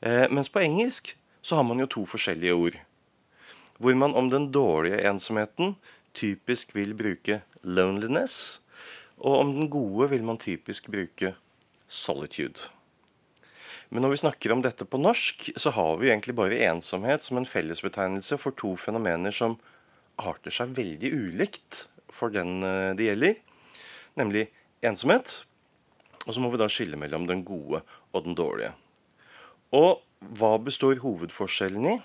Eh, 0.00 0.26
mens 0.30 0.52
på 0.52 0.62
engelsk 0.62 1.14
så 1.42 1.58
har 1.58 1.66
man 1.66 1.80
jo 1.82 1.90
to 1.90 2.06
forskjellige 2.08 2.54
ord. 2.54 2.78
hvor 3.78 3.94
man 3.94 4.14
om 4.16 4.30
den 4.30 4.48
dårlige 4.52 5.02
ensomheten 5.04 5.74
typisk 6.14 6.74
vil 6.74 6.94
bruke 6.96 7.42
loneliness, 7.62 8.62
og 9.18 9.38
om 9.38 9.52
den 9.52 9.68
gode 9.68 10.08
vil 10.10 10.24
man 10.24 10.38
typisk 10.40 10.88
bruke 10.88 11.34
solitude. 11.88 12.70
Men 13.88 14.02
når 14.02 14.14
vi 14.14 14.20
snakker 14.24 14.52
om 14.52 14.62
dette 14.64 14.86
på 14.88 14.98
norsk, 14.98 15.50
så 15.56 15.72
har 15.76 15.98
vi 16.00 16.10
egentlig 16.10 16.34
bare 16.38 16.58
ensomhet 16.66 17.22
som 17.22 17.38
en 17.38 17.48
fellesbetegnelse 17.48 18.38
for 18.42 18.56
to 18.58 18.74
fenomener 18.80 19.34
som 19.34 19.58
arter 20.18 20.54
seg 20.54 20.72
veldig 20.76 21.12
ulikt 21.12 21.84
for 22.12 22.32
den 22.32 22.64
eh, 22.64 22.94
det 22.96 23.10
gjelder, 23.10 23.36
nemlig 24.18 24.46
ensomhet. 24.86 25.42
Og 26.26 26.34
så 26.34 26.42
må 26.42 26.50
vi 26.50 26.60
da 26.60 26.68
skille 26.72 26.98
mellom 26.98 27.28
den 27.28 27.44
gode 27.46 27.82
og 28.12 28.26
den 28.26 28.36
dårlige. 28.38 28.72
Og 29.76 30.02
hva 30.38 30.56
består 30.62 30.98
hovedforskjellen 31.02 31.88
i? 31.92 31.96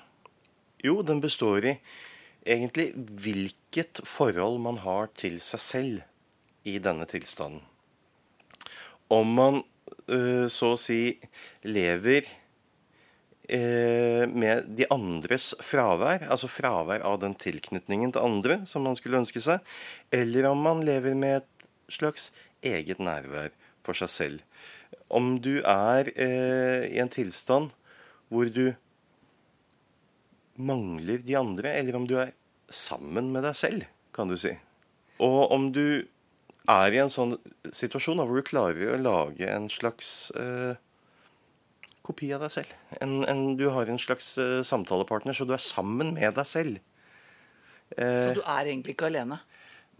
Jo, 0.85 0.99
den 1.05 1.21
består 1.23 1.65
i 1.65 1.75
egentlig 2.41 2.91
hvilket 2.95 4.01
forhold 4.07 4.59
man 4.61 4.81
har 4.83 5.11
til 5.17 5.39
seg 5.41 5.61
selv 5.61 6.67
i 6.67 6.77
denne 6.81 7.07
tilstanden. 7.09 7.61
Om 9.11 9.33
man 9.37 9.61
så 10.51 10.73
å 10.73 10.79
si 10.79 11.15
lever 11.63 12.25
eh, 13.51 14.27
med 14.27 14.69
de 14.77 14.87
andres 14.93 15.51
fravær, 15.63 16.27
altså 16.31 16.49
fravær 16.51 17.03
av 17.07 17.19
den 17.23 17.35
tilknytningen 17.39 18.13
til 18.15 18.25
andre 18.25 18.61
som 18.69 18.85
man 18.87 18.97
skulle 18.99 19.21
ønske 19.21 19.41
seg, 19.43 19.63
eller 20.13 20.49
om 20.51 20.61
man 20.63 20.83
lever 20.87 21.17
med 21.17 21.41
et 21.41 21.67
slags 21.91 22.31
eget 22.63 23.01
nærvær 23.03 23.51
for 23.85 23.97
seg 23.97 24.13
selv. 24.13 24.45
Om 25.11 25.35
du 25.43 25.59
er 25.67 26.11
eh, 26.15 26.87
i 26.91 27.01
en 27.03 27.11
tilstand 27.11 27.71
hvor 28.31 28.47
du 28.47 28.71
mangler 30.61 31.23
de 31.25 31.35
andre, 31.39 31.73
eller 31.79 31.97
om 31.97 32.07
du 32.07 32.15
er 32.21 32.35
sammen 32.71 33.31
med 33.33 33.43
deg 33.43 33.57
selv, 33.57 33.87
kan 34.15 34.29
du 34.31 34.37
si. 34.39 34.53
Og 35.21 35.51
om 35.51 35.69
du 35.73 36.05
er 36.69 36.93
i 36.93 37.01
en 37.01 37.11
sånn 37.11 37.35
situasjon 37.73 38.21
da, 38.21 38.27
hvor 38.27 38.37
du 38.37 38.45
klarer 38.45 38.93
å 38.93 39.01
lage 39.01 39.47
en 39.49 39.67
slags 39.71 40.31
eh, 40.37 40.77
kopi 42.05 42.31
av 42.35 42.43
deg 42.45 42.53
selv. 42.53 42.75
En, 43.01 43.21
en, 43.29 43.43
du 43.57 43.67
har 43.73 43.89
en 43.89 44.01
slags 44.01 44.35
eh, 44.41 44.59
samtalepartner, 44.67 45.37
så 45.37 45.47
du 45.47 45.55
er 45.55 45.63
sammen 45.63 46.13
med 46.17 46.37
deg 46.37 46.49
selv. 46.49 46.81
Så 47.91 48.37
du 48.37 48.43
er 48.45 48.69
egentlig 48.69 48.93
ikke 48.95 49.09
alene? 49.09 49.41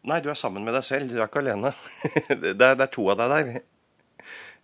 Nei, 0.08 0.22
du 0.24 0.30
er 0.32 0.38
sammen 0.40 0.64
med 0.66 0.74
deg 0.74 0.86
selv. 0.88 1.12
Du 1.12 1.20
er 1.20 1.28
ikke 1.28 1.42
alene. 1.44 1.74
det, 2.30 2.56
er, 2.56 2.78
det 2.80 2.86
er 2.86 2.94
to 2.94 3.04
av 3.12 3.20
deg 3.20 3.34
der. 3.34 3.66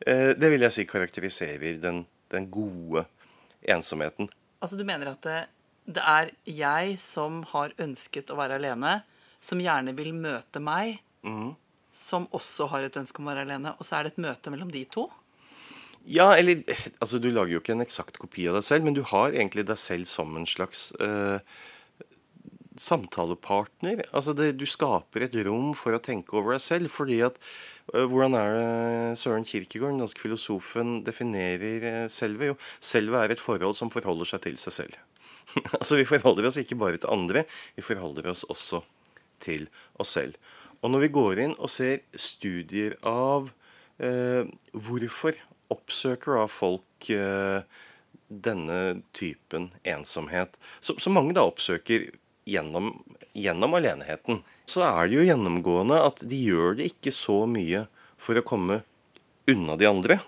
Eh, 0.06 0.32
det 0.38 0.50
vil 0.54 0.66
jeg 0.66 0.76
si 0.76 0.88
karakteriserer 0.90 1.78
den, 1.82 2.06
den 2.34 2.48
gode 2.54 3.06
ensomheten. 3.68 4.30
Altså, 4.62 4.80
du 4.80 4.86
mener 4.88 5.12
at 5.12 5.26
det, 5.26 5.44
det 5.98 6.04
er 6.04 6.32
jeg 6.50 6.98
som 7.02 7.44
har 7.54 7.76
ønsket 7.82 8.34
å 8.34 8.40
være 8.40 8.58
alene, 8.62 9.00
som 9.44 9.62
gjerne 9.62 9.94
vil 9.98 10.14
møte 10.18 10.62
meg, 10.64 10.98
som 11.98 12.28
også 12.36 12.70
har 12.72 12.86
et 12.86 13.00
ønske 13.00 13.22
om 13.22 13.28
å 13.28 13.34
være 13.34 13.48
alene, 13.48 13.74
og 13.78 13.88
så 13.88 13.98
er 13.98 14.06
det 14.06 14.16
et 14.16 14.26
møte 14.28 14.54
mellom 14.54 14.70
de 14.74 14.84
to? 14.94 15.08
Ja, 16.08 16.32
eller 16.38 16.62
Altså, 17.02 17.20
du 17.20 17.30
lager 17.32 17.58
jo 17.58 17.64
ikke 17.64 17.76
en 17.76 17.84
eksakt 17.84 18.20
kopi 18.22 18.48
av 18.48 18.60
deg 18.60 18.68
selv, 18.68 18.88
men 18.88 18.96
du 18.96 19.04
har 19.10 19.34
egentlig 19.34 19.68
deg 19.68 19.80
selv 19.82 20.08
som 20.10 20.38
en 20.40 20.48
slags 20.48 20.92
uh, 21.02 21.42
samtalepartner. 22.80 24.06
Altså, 24.16 24.36
det, 24.38 24.54
du 24.60 24.66
skaper 24.70 25.26
et 25.26 25.36
rom 25.48 25.74
for 25.76 25.98
å 25.98 26.04
tenke 26.04 26.38
over 26.38 26.56
deg 26.56 26.64
selv, 26.64 26.94
fordi 26.94 27.20
at 27.28 27.40
uh, 27.92 28.06
Hvordan 28.06 28.38
er 28.40 28.56
det 28.56 29.20
Søren 29.20 29.48
Kierkegaard, 29.48 29.98
den 29.98 30.06
danske 30.06 30.24
filosofen, 30.24 31.02
definerer 31.08 31.88
eh, 31.92 32.02
selve? 32.12 32.54
Jo, 32.54 32.58
selve 32.80 33.24
er 33.24 33.36
et 33.36 33.44
forhold 33.44 33.76
som 33.80 33.92
forholder 33.92 34.32
seg 34.32 34.46
til 34.48 34.60
seg 34.62 34.78
selv. 34.80 35.00
altså, 35.80 36.00
vi 36.00 36.08
forholder 36.08 36.48
oss 36.48 36.60
ikke 36.62 36.80
bare 36.80 37.02
til 37.02 37.12
andre, 37.12 37.44
vi 37.76 37.84
forholder 37.84 38.32
oss 38.32 38.48
også 38.48 38.84
til 39.44 39.68
oss 40.00 40.16
selv. 40.18 40.40
Og 40.82 40.94
når 40.94 41.08
vi 41.08 41.14
går 41.18 41.44
inn 41.44 41.56
og 41.58 41.72
ser 41.74 42.04
studier 42.14 42.96
av 43.08 43.50
eh, 43.98 44.46
hvorfor 44.74 45.38
oppsøker 45.74 46.38
da 46.38 46.46
folk 46.52 47.10
eh, 47.12 47.66
denne 48.28 48.80
typen 49.16 49.72
ensomhet, 49.88 50.58
som 50.80 51.00
som 51.00 51.16
mange 51.16 51.36
da 51.36 51.46
oppsøker 51.48 52.10
gjennom, 52.48 52.94
gjennom 53.34 53.76
aleneheten, 53.80 54.42
så 54.66 54.86
er 54.88 55.08
det 55.08 55.18
jo 55.18 55.28
gjennomgående 55.28 56.00
at 56.04 56.24
de 56.28 56.40
gjør 56.50 56.80
det 56.80 56.92
ikke 56.94 57.14
så 57.16 57.42
mye 57.50 57.86
for 58.20 58.40
å 58.40 58.46
komme 58.46 58.82
unna 59.48 59.78
de 59.80 59.88
andre, 59.88 60.20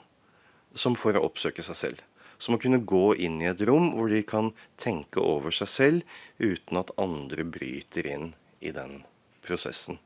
som 0.73 0.95
for 0.95 1.17
å 1.17 1.25
oppsøke 1.27 1.63
seg 1.65 1.77
selv. 1.77 2.03
Som 2.39 2.55
å 2.55 2.61
kunne 2.61 2.79
gå 2.87 3.17
inn 3.19 3.41
i 3.43 3.49
et 3.49 3.61
rom 3.67 3.89
hvor 3.97 4.11
de 4.11 4.21
kan 4.23 4.53
tenke 4.79 5.19
over 5.19 5.51
seg 5.51 5.71
selv 5.71 6.19
uten 6.39 6.79
at 6.79 6.93
andre 7.01 7.43
bryter 7.43 8.07
inn 8.07 8.29
i 8.63 8.71
den 8.75 9.01
prosessen. 9.43 9.99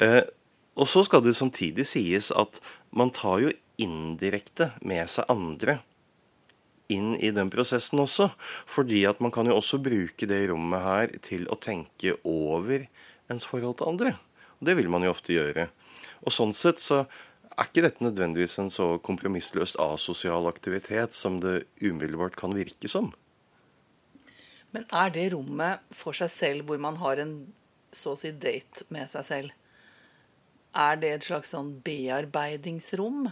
Eh, 0.00 0.22
og 0.78 0.88
så 0.88 1.04
skal 1.04 1.24
det 1.24 1.36
samtidig 1.36 1.86
sies 1.88 2.30
at 2.32 2.60
man 2.96 3.12
tar 3.12 3.42
jo 3.44 3.52
indirekte 3.82 4.72
med 4.84 5.08
seg 5.10 5.28
andre 5.32 5.80
inn 6.92 7.14
i 7.16 7.30
den 7.34 7.50
prosessen 7.52 8.02
også. 8.02 8.30
Fordi 8.68 9.04
at 9.08 9.20
man 9.24 9.32
kan 9.34 9.48
jo 9.48 9.58
også 9.58 9.80
bruke 9.82 10.28
det 10.28 10.44
rommet 10.50 10.86
her 10.86 11.14
til 11.24 11.48
å 11.52 11.58
tenke 11.60 12.16
over 12.28 12.86
ens 13.32 13.48
forhold 13.48 13.80
til 13.80 13.92
andre. 13.92 14.14
Og 14.60 14.68
det 14.68 14.76
vil 14.78 14.90
man 14.92 15.04
jo 15.04 15.12
ofte 15.12 15.36
gjøre. 15.36 15.68
Og 16.22 16.34
sånn 16.34 16.54
sett 16.56 16.82
så 16.82 17.04
er 17.52 17.68
ikke 17.68 17.84
dette 17.84 18.04
nødvendigvis 18.04 18.58
en 18.62 18.70
så 18.72 18.94
kompromissløst 19.04 19.78
asosial 19.82 20.46
aktivitet 20.48 21.16
som 21.16 21.40
det 21.42 21.66
umiddelbart 21.82 22.36
kan 22.38 22.54
virke 22.56 22.88
som. 22.88 23.12
Men 24.72 24.86
er 24.88 25.10
det 25.12 25.32
rommet 25.34 25.82
for 25.92 26.16
seg 26.16 26.30
selv 26.32 26.68
hvor 26.68 26.80
man 26.80 26.96
har 27.02 27.20
en 27.20 27.34
så 27.92 28.14
å 28.14 28.18
si 28.18 28.32
date 28.32 28.86
med 28.92 29.10
seg 29.12 29.26
selv, 29.26 29.54
er 30.72 30.96
det 31.00 31.12
et 31.12 31.28
slags 31.28 31.52
sånn 31.52 31.74
bearbeidingsrom 31.84 33.26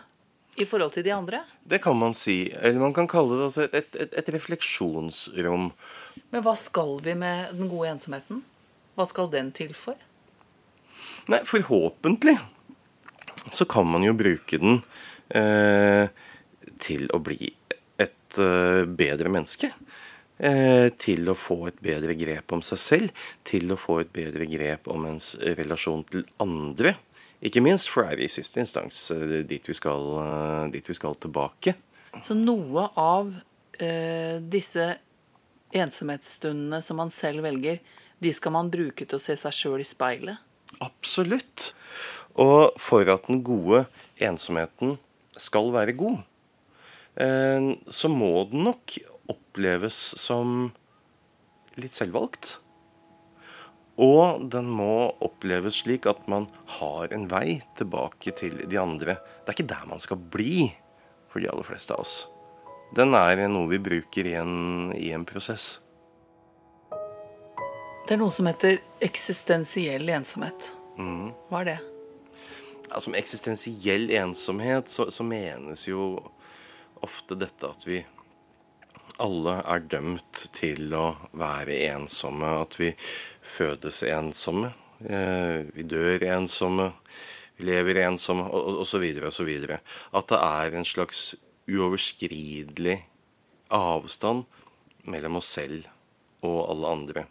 i 0.61 0.67
forhold 0.69 0.93
til 0.97 1.07
de 1.07 1.14
andre? 1.14 1.40
Det 1.64 1.81
kan 1.81 1.97
man 1.97 2.12
si. 2.17 2.50
Eller 2.52 2.83
man 2.83 2.95
kan 2.97 3.09
kalle 3.09 3.38
det 3.38 3.49
altså 3.49 3.67
et, 3.71 3.97
et, 3.97 4.14
et 4.21 4.31
refleksjonsrom. 4.35 5.71
Men 6.31 6.45
hva 6.45 6.55
skal 6.59 6.99
vi 7.05 7.17
med 7.17 7.55
den 7.57 7.71
gode 7.73 7.95
ensomheten? 7.95 8.43
Hva 8.99 9.07
skal 9.09 9.31
den 9.33 9.52
til 9.57 9.73
for? 9.79 9.97
Nei, 11.31 11.40
forhåpentlig 11.49 12.37
så 13.50 13.64
kan 13.64 13.87
man 13.88 14.05
jo 14.05 14.12
bruke 14.17 14.59
den 14.61 14.83
eh, 15.29 16.11
til 16.83 17.07
å 17.14 17.21
bli 17.25 17.49
et 18.00 18.38
eh, 18.38 18.83
bedre 18.85 19.33
menneske. 19.33 19.71
Eh, 20.41 20.89
til 20.97 21.29
å 21.29 21.37
få 21.37 21.67
et 21.69 21.81
bedre 21.85 22.15
grep 22.17 22.55
om 22.57 22.63
seg 22.65 22.81
selv, 22.81 23.25
til 23.45 23.69
å 23.75 23.77
få 23.77 23.99
et 24.01 24.13
bedre 24.15 24.47
grep 24.49 24.89
om 24.89 25.05
ens 25.11 25.35
relasjon 25.59 26.01
til 26.09 26.25
andre. 26.41 26.95
Ikke 27.45 27.61
minst, 27.61 27.91
for 27.93 28.09
det 28.09 28.15
er 28.15 28.23
i 28.25 28.31
siste 28.33 28.63
instans 28.63 29.03
eh, 29.13 29.43
dit 29.45 29.69
vi 29.69 29.77
skal, 29.77 30.07
eh, 30.23 30.63
dit 30.73 30.89
vi 30.89 30.97
skal 30.97 31.19
tilbake. 31.21 31.75
Så 32.25 32.37
noe 32.39 32.87
av 32.97 33.29
eh, 33.85 34.41
disse 34.41 34.87
ensomhetsstundene 35.77 36.81
som 36.89 36.97
man 37.03 37.13
selv 37.13 37.45
velger, 37.45 37.77
de 38.21 38.33
skal 38.33 38.57
man 38.57 38.73
bruke 38.73 39.05
til 39.05 39.21
å 39.21 39.23
se 39.23 39.37
seg 39.37 39.57
sjøl 39.57 39.85
i 39.85 39.89
speilet? 39.89 40.41
Absolutt. 40.81 41.75
Og 42.41 42.81
for 42.81 43.05
at 43.13 43.29
den 43.29 43.45
gode 43.45 43.85
ensomheten 44.17 44.97
skal 45.37 45.69
være 45.77 45.99
god, 46.01 46.25
eh, 47.21 47.73
så 47.93 48.09
må 48.09 48.33
den 48.49 48.71
nok 48.71 49.01
oppleves 49.31 49.97
som 50.21 50.71
litt 51.81 51.95
selvvalgt. 51.95 52.59
Og 54.01 54.47
den 54.53 54.71
må 54.73 55.11
oppleves 55.21 55.83
slik 55.83 56.07
at 56.09 56.23
man 56.31 56.47
har 56.79 57.13
en 57.13 57.27
vei 57.29 57.61
tilbake 57.77 58.33
til 58.37 58.63
de 58.65 58.79
andre. 58.81 59.19
Det 59.45 59.53
er 59.53 59.59
ikke 59.59 59.73
der 59.75 59.89
man 59.91 60.01
skal 60.01 60.21
bli 60.21 60.71
for 61.31 61.43
de 61.43 61.51
aller 61.53 61.67
fleste 61.67 61.95
av 61.95 62.07
oss. 62.07 62.23
Den 62.97 63.15
er 63.15 63.45
noe 63.53 63.69
vi 63.71 63.79
bruker 63.83 64.27
i 64.27 64.35
en, 64.41 64.91
i 64.97 65.13
en 65.15 65.27
prosess. 65.29 65.79
Det 68.07 68.17
er 68.17 68.23
noe 68.23 68.33
som 68.35 68.49
heter 68.49 68.81
eksistensiell 69.05 70.09
ensomhet. 70.11 70.73
Hva 70.97 71.61
er 71.61 71.69
det? 71.69 71.77
Som 72.99 73.15
eksistensiell 73.15 74.09
ensomhet 74.19 74.91
så, 74.91 75.07
så 75.15 75.23
menes 75.23 75.85
jo 75.87 76.17
ofte 77.05 77.37
dette 77.39 77.69
at 77.69 77.87
vi 77.87 78.01
alle 79.21 79.57
er 79.69 79.85
dømt 79.93 80.47
til 80.57 80.95
å 80.97 81.12
være 81.37 81.77
ensomme. 81.91 82.55
At 82.65 82.79
vi 82.81 82.93
fødes 83.45 84.03
ensomme. 84.09 84.73
Eh, 85.05 85.67
vi 85.75 85.85
dør 85.89 86.25
ensomme. 86.37 86.91
Vi 87.59 87.69
lever 87.69 88.03
ensomme, 88.07 88.49
osv. 88.50 89.05
osv. 89.29 89.50
At 90.17 90.33
det 90.33 90.41
er 90.41 90.79
en 90.79 90.89
slags 90.89 91.35
uoverskridelig 91.71 92.99
avstand 93.71 94.49
mellom 95.11 95.39
oss 95.41 95.53
selv 95.59 95.87
og 96.47 96.65
alle 96.73 96.97
andre. 96.97 97.27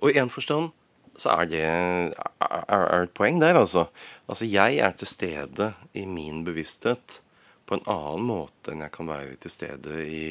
Og 0.00 0.12
i 0.12 0.18
en 0.22 0.32
forstand 0.32 0.72
så 1.18 1.30
er 1.36 1.50
det 1.50 1.62
er, 1.62 2.24
er 2.42 3.04
et 3.04 3.12
poeng 3.14 3.38
der, 3.42 3.54
altså. 3.58 3.86
Altså, 4.26 4.48
jeg 4.50 4.80
er 4.82 4.96
til 4.98 5.06
stede 5.06 5.70
i 5.94 6.06
min 6.10 6.42
bevissthet 6.46 7.20
på 7.64 7.78
en 7.78 7.86
annen 7.90 8.26
måte 8.28 8.72
enn 8.72 8.82
jeg 8.84 8.92
kan 8.94 9.08
være 9.08 9.36
til 9.44 9.52
stede 9.52 10.02
i 10.04 10.24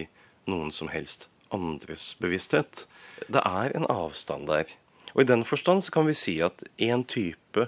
noen 0.50 0.72
som 0.72 0.90
helst 0.94 1.30
andres 1.54 2.14
bevissthet. 2.20 2.86
Det 3.28 3.44
er 3.46 3.76
en 3.78 3.88
avstand 3.92 4.50
der. 4.50 4.70
Og 5.14 5.24
i 5.24 5.30
den 5.30 5.46
forstand 5.46 5.86
så 5.86 5.94
kan 5.94 6.10
vi 6.10 6.18
si 6.18 6.40
at 6.42 6.64
en 6.82 7.06
type 7.06 7.68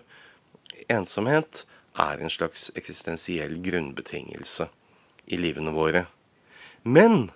ensomhet 0.92 1.66
er 2.02 2.20
en 2.20 2.34
slags 2.34 2.72
eksistensiell 2.76 3.60
grunnbetingelse 3.64 4.68
i 5.32 5.40
livene 5.40 5.74
våre. 5.76 6.06
Men, 6.84 7.30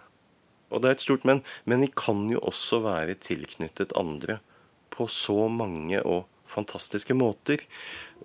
og 0.69 0.81
det 0.81 0.89
er 0.89 0.97
et 0.97 1.05
stort 1.05 1.25
men, 1.25 1.43
men 1.65 1.85
vi 1.85 1.91
kan 1.93 2.25
jo 2.29 2.41
også 2.41 2.81
være 2.85 3.17
tilknyttet 3.21 3.95
andre 3.97 4.39
på 4.93 5.07
så 5.09 5.47
mange 5.47 6.01
og 6.03 6.27
fantastiske 6.49 7.13
måter. 7.13 7.61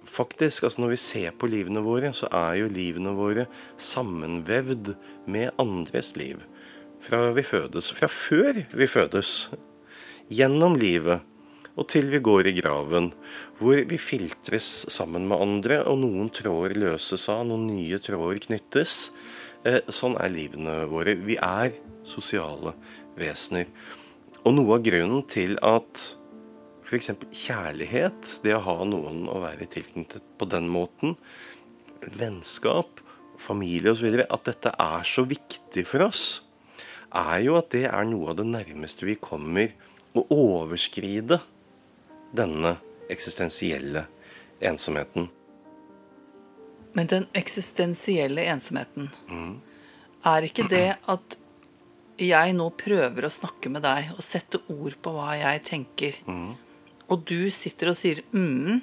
Faktisk, 0.04 0.64
altså 0.64 0.80
Når 0.80 0.88
vi 0.88 0.96
ser 0.96 1.30
på 1.30 1.46
livene 1.46 1.80
våre, 1.84 2.12
så 2.12 2.28
er 2.32 2.60
jo 2.60 2.72
livene 2.72 3.14
våre 3.16 3.46
sammenvevd 3.78 4.94
med 5.26 5.52
andres 5.60 6.16
liv. 6.16 6.40
Fra 7.04 7.28
vi 7.36 7.44
fødes. 7.44 7.92
Fra 7.96 8.08
før 8.08 8.64
vi 8.72 8.88
fødes. 8.88 9.36
Gjennom 10.32 10.76
livet 10.80 11.20
og 11.74 11.88
til 11.90 12.06
vi 12.12 12.20
går 12.22 12.48
i 12.48 12.54
graven. 12.56 13.10
Hvor 13.58 13.80
vi 13.90 13.98
filtres 13.98 14.86
sammen 14.92 15.26
med 15.30 15.42
andre, 15.42 15.80
og 15.90 15.98
noen 16.04 16.30
tråder 16.34 16.76
løses 16.78 17.26
av, 17.32 17.42
noen 17.48 17.66
nye 17.72 17.98
tråder 18.02 18.40
knyttes. 18.46 19.10
Eh, 19.66 19.80
sånn 19.90 20.16
er 20.22 20.32
livene 20.32 20.84
våre. 20.90 21.16
Vi 21.18 21.38
er 21.40 21.74
sosiale 22.06 22.74
vesener. 23.18 23.70
Og 24.44 24.54
noe 24.54 24.78
av 24.78 24.84
grunnen 24.86 25.24
til 25.30 25.56
at 25.64 26.04
f.eks. 26.84 27.10
kjærlighet, 27.32 28.38
det 28.44 28.54
å 28.54 28.62
ha 28.62 28.76
noen 28.86 29.24
å 29.32 29.40
være 29.42 29.66
tilknyttet 29.72 30.24
på 30.38 30.46
den 30.52 30.68
måten, 30.70 31.16
vennskap, 32.20 33.00
familie 33.40 33.94
osv., 33.94 34.20
at 34.22 34.46
dette 34.46 34.74
er 34.78 35.06
så 35.08 35.24
viktig 35.26 35.86
for 35.88 36.06
oss, 36.06 36.43
er 37.14 37.38
jo 37.44 37.58
at 37.58 37.70
det 37.74 37.86
er 37.88 38.08
noe 38.08 38.32
av 38.32 38.38
det 38.40 38.46
nærmeste 38.48 39.06
vi 39.06 39.16
kommer 39.22 39.72
å 40.14 40.24
overskride 40.34 41.40
denne 42.34 42.76
eksistensielle 43.10 44.06
ensomheten. 44.64 45.28
Men 46.94 47.10
den 47.10 47.26
eksistensielle 47.34 48.46
ensomheten, 48.50 49.08
er 50.24 50.46
ikke 50.46 50.68
det 50.70 50.86
at 51.10 51.38
jeg 52.22 52.54
nå 52.54 52.68
prøver 52.78 53.26
å 53.26 53.32
snakke 53.34 53.70
med 53.74 53.82
deg 53.82 54.12
og 54.14 54.22
sette 54.22 54.60
ord 54.70 54.94
på 55.02 55.14
hva 55.16 55.32
jeg 55.40 55.64
tenker, 55.66 56.20
og 57.10 57.24
du 57.26 57.50
sitter 57.52 57.90
og 57.90 57.98
sier 57.98 58.22
mm, 58.30 58.78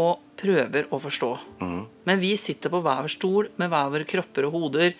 og 0.00 0.22
prøver 0.40 0.88
å 0.90 0.98
forstå. 0.98 1.30
Men 2.08 2.22
vi 2.22 2.32
sitter 2.40 2.72
på 2.72 2.80
hver 2.82 3.04
vår 3.04 3.12
stol 3.12 3.50
med 3.60 3.68
hver 3.70 3.92
våre 3.92 4.08
kropper 4.08 4.48
og 4.48 4.56
hoder, 4.56 4.96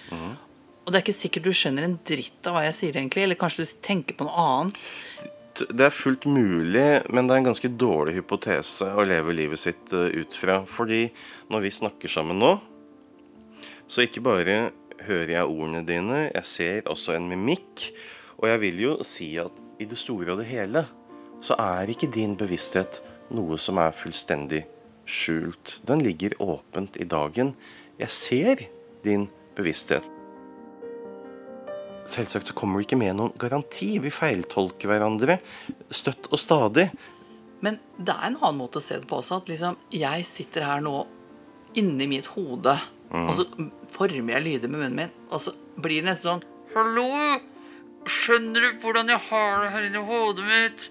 og 0.82 0.90
det 0.90 0.98
er 0.98 1.04
ikke 1.04 1.14
sikkert 1.14 1.46
du 1.46 1.54
skjønner 1.54 1.86
en 1.86 1.98
dritt 2.06 2.48
av 2.48 2.56
hva 2.56 2.64
jeg 2.66 2.76
sier, 2.78 2.98
egentlig, 2.98 3.22
eller 3.26 3.38
kanskje 3.38 3.66
du 3.66 3.74
tenker 3.86 4.18
på 4.18 4.26
noe 4.26 4.46
annet. 4.46 4.80
Det 5.62 5.84
er 5.84 5.94
fullt 5.94 6.24
mulig, 6.26 6.86
men 7.12 7.28
det 7.28 7.34
er 7.34 7.42
en 7.42 7.48
ganske 7.50 7.70
dårlig 7.78 8.16
hypotese 8.16 8.88
å 8.96 9.04
leve 9.06 9.34
livet 9.36 9.60
sitt 9.60 9.92
eh, 9.94 10.08
ut 10.22 10.34
fra. 10.34 10.62
Fordi 10.66 11.04
når 11.52 11.66
vi 11.66 11.74
snakker 11.76 12.10
sammen 12.10 12.40
nå, 12.40 12.54
så 13.86 14.06
ikke 14.06 14.24
bare 14.24 14.56
hører 15.06 15.34
jeg 15.36 15.50
ordene 15.52 15.84
dine, 15.86 16.24
jeg 16.30 16.48
ser 16.48 16.90
også 16.90 17.14
en 17.18 17.28
mimikk. 17.30 17.90
Og 18.40 18.48
jeg 18.50 18.62
vil 18.64 18.82
jo 18.86 18.96
si 19.06 19.34
at 19.42 19.60
i 19.82 19.86
det 19.88 19.98
store 20.00 20.34
og 20.34 20.42
det 20.42 20.48
hele 20.50 20.86
så 21.42 21.58
er 21.60 21.90
ikke 21.90 22.10
din 22.14 22.34
bevissthet 22.38 23.02
noe 23.34 23.58
som 23.60 23.80
er 23.82 23.94
fullstendig 23.96 24.64
skjult. 25.06 25.78
Den 25.86 26.02
ligger 26.06 26.38
åpent 26.42 26.98
i 27.02 27.06
dagen. 27.08 27.54
Jeg 28.00 28.14
ser 28.14 28.66
din 29.06 29.28
bevissthet. 29.58 30.11
Selvsagt 32.08 32.48
så 32.50 32.54
kommer 32.58 32.80
vi 32.80 32.88
ikke 32.88 32.98
med 32.98 33.16
noen 33.18 33.34
garanti. 33.38 33.94
Vi 34.02 34.10
feiltolker 34.10 34.90
hverandre 34.90 35.38
støtt 35.94 36.26
og 36.32 36.40
stadig. 36.40 36.88
Men 37.62 37.78
det 37.94 38.14
er 38.14 38.32
en 38.32 38.40
annen 38.40 38.58
måte 38.58 38.80
å 38.80 38.84
se 38.84 38.98
det 38.98 39.06
på 39.10 39.20
også. 39.20 39.38
At 39.42 39.52
liksom, 39.52 39.78
jeg 39.94 40.26
sitter 40.26 40.66
her 40.66 40.82
nå 40.82 40.96
inni 41.78 42.08
mitt 42.10 42.26
hode, 42.34 42.74
og 43.12 43.30
så 43.38 43.46
former 43.92 44.34
jeg 44.34 44.44
lyder 44.44 44.72
med 44.72 44.82
munnen 44.82 44.98
min, 44.98 45.14
og 45.30 45.40
så 45.40 45.54
blir 45.80 46.02
det 46.02 46.10
nesten 46.10 46.34
sånn 46.34 46.48
Hallo! 46.72 47.06
Skjønner 48.08 48.64
du 48.64 48.82
hvordan 48.82 49.12
jeg 49.12 49.22
har 49.28 49.62
det 49.62 49.70
her 49.76 49.84
inni 49.86 50.00
hodet 50.08 50.46
mitt? 50.48 50.86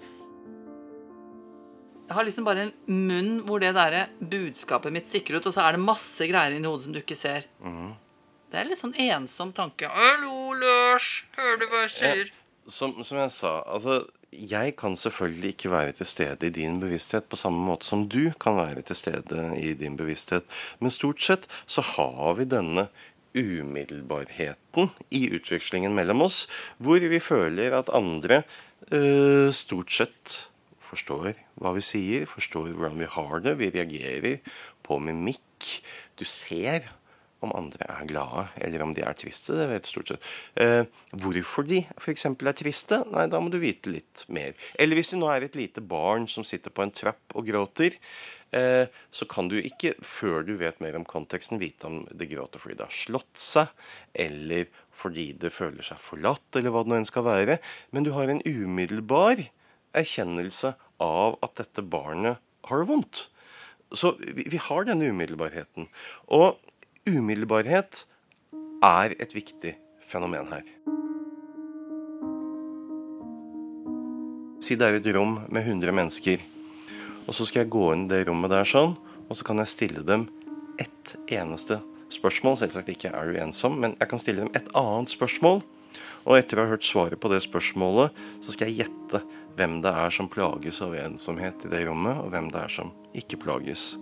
Jeg 2.08 2.16
har 2.16 2.26
liksom 2.26 2.46
bare 2.46 2.64
en 2.66 2.72
munn 2.88 3.32
hvor 3.46 3.60
det 3.62 3.74
der 3.76 3.96
budskapet 4.18 4.94
mitt 4.94 5.10
stikker 5.10 5.36
ut, 5.38 5.46
og 5.48 5.54
så 5.54 5.66
er 5.66 5.76
det 5.76 5.84
masse 5.84 6.26
greier 6.30 6.56
inni 6.56 6.70
hodet 6.70 6.86
som 6.86 6.94
du 6.96 7.02
ikke 7.02 7.18
ser. 7.18 7.46
Det 8.52 8.60
er 8.60 8.66
litt 8.68 8.82
sånn 8.82 8.92
ensom 9.00 9.48
tanke. 9.56 9.88
Hallo, 9.88 10.52
Lars! 10.60 11.22
Hører 11.38 11.54
du 11.56 11.70
hva 11.70 11.86
jeg 11.86 11.92
sier? 11.94 12.32
Som, 12.68 12.98
som 13.00 13.16
jeg 13.22 13.32
sa, 13.32 13.52
altså 13.64 14.02
jeg 14.32 14.74
kan 14.76 14.92
selvfølgelig 14.96 15.54
ikke 15.54 15.70
være 15.72 15.94
til 15.96 16.08
stede 16.10 16.50
i 16.50 16.52
din 16.52 16.76
bevissthet 16.80 17.30
på 17.32 17.38
samme 17.40 17.64
måte 17.64 17.88
som 17.88 18.04
du 18.12 18.28
kan 18.40 18.58
være 18.60 18.84
til 18.84 18.98
stede 19.00 19.46
i 19.56 19.72
din 19.80 19.96
bevissthet. 19.96 20.44
Men 20.84 20.92
stort 20.92 21.24
sett 21.24 21.48
så 21.64 21.84
har 21.94 22.36
vi 22.36 22.48
denne 22.52 22.90
umiddelbarheten 23.32 24.92
i 25.08 25.24
utvekslingen 25.32 25.96
mellom 25.96 26.28
oss, 26.28 26.44
hvor 26.76 27.00
vi 27.00 27.24
føler 27.24 27.72
at 27.80 27.92
andre 27.96 28.42
øh, 28.92 29.48
stort 29.48 29.96
sett 29.96 30.38
forstår 30.92 31.38
hva 31.56 31.72
vi 31.72 31.88
sier, 31.88 32.28
forstår 32.28 32.74
hvordan 32.76 33.00
vi 33.00 33.14
har 33.16 33.46
det. 33.48 33.60
Vi 33.64 33.72
reagerer 33.72 34.42
på 34.84 35.00
mimikk. 35.00 35.78
Du 36.20 36.28
ser 36.28 36.92
om 37.46 37.54
andre 37.58 37.86
er 37.88 38.08
glade, 38.08 38.46
eller 38.64 38.84
om 38.84 38.92
de 38.96 39.04
er 39.06 39.16
triste. 39.18 39.56
Det 39.56 39.68
vet 39.70 39.86
du 39.86 39.90
stort 39.90 40.12
sett. 40.12 40.28
Eh, 40.60 40.82
hvorfor 41.24 41.66
de 41.68 41.82
f.eks. 41.96 42.26
er 42.30 42.58
triste? 42.58 43.02
Nei, 43.12 43.26
da 43.30 43.40
må 43.42 43.52
du 43.52 43.58
vite 43.62 43.92
litt 43.92 44.24
mer. 44.32 44.54
Eller 44.78 44.98
hvis 44.98 45.12
du 45.12 45.18
nå 45.18 45.30
er 45.32 45.46
et 45.46 45.58
lite 45.58 45.84
barn 45.84 46.28
som 46.30 46.46
sitter 46.46 46.74
på 46.74 46.84
en 46.84 46.94
trapp 46.94 47.36
og 47.36 47.48
gråter, 47.48 47.98
eh, 48.56 48.86
så 49.10 49.28
kan 49.30 49.50
du 49.50 49.58
ikke, 49.60 49.94
før 50.04 50.46
du 50.46 50.54
vet 50.60 50.80
mer 50.84 50.98
om 50.98 51.08
konteksten, 51.08 51.60
vite 51.62 51.88
om 51.88 52.02
det 52.10 52.30
gråter 52.32 52.62
fordi 52.62 52.78
det 52.78 52.88
har 52.88 53.00
slått 53.02 53.42
seg, 53.42 53.74
eller 54.26 54.70
fordi 55.02 55.32
det 55.40 55.52
føler 55.54 55.84
seg 55.86 56.00
forlatt, 56.02 56.46
eller 56.56 56.72
hva 56.72 56.84
det 56.84 56.92
nå 56.92 57.00
enn 57.00 57.08
skal 57.08 57.26
være. 57.26 57.58
Men 57.90 58.06
du 58.06 58.12
har 58.16 58.30
en 58.30 58.44
umiddelbar 58.46 59.42
erkjennelse 59.98 60.74
av 61.02 61.38
at 61.44 61.58
dette 61.60 61.84
barnet 61.84 62.40
har 62.68 62.82
det 62.82 62.90
vondt. 62.90 63.26
Så 63.92 64.14
vi, 64.20 64.46
vi 64.48 64.60
har 64.68 64.86
denne 64.88 65.10
umiddelbarheten. 65.12 65.88
Og 66.32 66.60
umiddelbarhet 67.08 68.04
er 68.82 69.14
et 69.18 69.34
viktig 69.34 69.74
fenomen 70.06 70.46
her. 70.52 70.62
Si 74.62 74.76
det 74.78 74.86
er 74.86 74.98
et 75.00 75.08
rom 75.16 75.40
med 75.50 75.66
100 75.66 75.94
mennesker, 75.98 76.42
og 77.26 77.34
så 77.34 77.46
skal 77.46 77.64
jeg 77.64 77.72
gå 77.74 77.88
inn 77.94 78.06
i 78.06 78.12
det 78.12 78.20
rommet 78.28 78.52
der 78.52 78.68
sånn, 78.68 78.94
og 79.26 79.34
så 79.34 79.46
kan 79.46 79.58
jeg 79.62 79.72
stille 79.72 80.04
dem 80.06 80.28
ett 80.82 81.16
eneste 81.34 81.80
spørsmål. 82.12 82.60
Selvsagt 82.60 82.92
ikke 82.92 83.10
er 83.10 83.30
du 83.30 83.38
ensom, 83.42 83.80
men 83.82 83.96
jeg 83.98 84.10
kan 84.10 84.22
stille 84.22 84.44
dem 84.44 84.52
et 84.54 84.70
annet 84.78 85.10
spørsmål. 85.10 85.62
Og 86.22 86.36
etter 86.38 86.60
å 86.60 86.66
ha 86.66 86.70
hørt 86.70 86.86
svaret 86.86 87.18
på 87.18 87.30
det 87.32 87.40
spørsmålet, 87.42 88.14
så 88.44 88.54
skal 88.54 88.70
jeg 88.70 88.84
gjette 88.84 89.24
hvem 89.58 89.80
det 89.82 89.90
er 90.04 90.14
som 90.14 90.30
plages 90.30 90.78
av 90.84 90.94
ensomhet 90.94 91.66
i 91.66 91.72
det 91.72 91.82
rommet, 91.88 92.22
og 92.22 92.30
hvem 92.30 92.46
det 92.54 92.62
er 92.62 92.72
som 92.78 92.94
ikke 93.18 93.40
plages. 93.42 93.96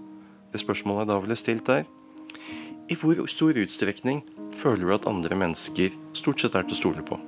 Det 0.53 0.61
spørsmålet 0.61 1.07
jeg 1.07 1.11
da 1.15 1.19
ville 1.25 1.41
stilt 1.41 1.73
er 1.73 1.89
i 2.91 2.97
hvor 2.99 3.19
stor 3.31 3.55
utstrekning 3.55 4.25
føler 4.59 4.89
du 4.89 4.95
at 4.97 5.07
andre 5.09 5.37
mennesker 5.39 5.95
stort 6.19 6.43
sett 6.43 6.57
er 6.59 6.67
til 6.67 6.75
å 6.75 6.81
stole 6.81 7.05
på? 7.07 7.19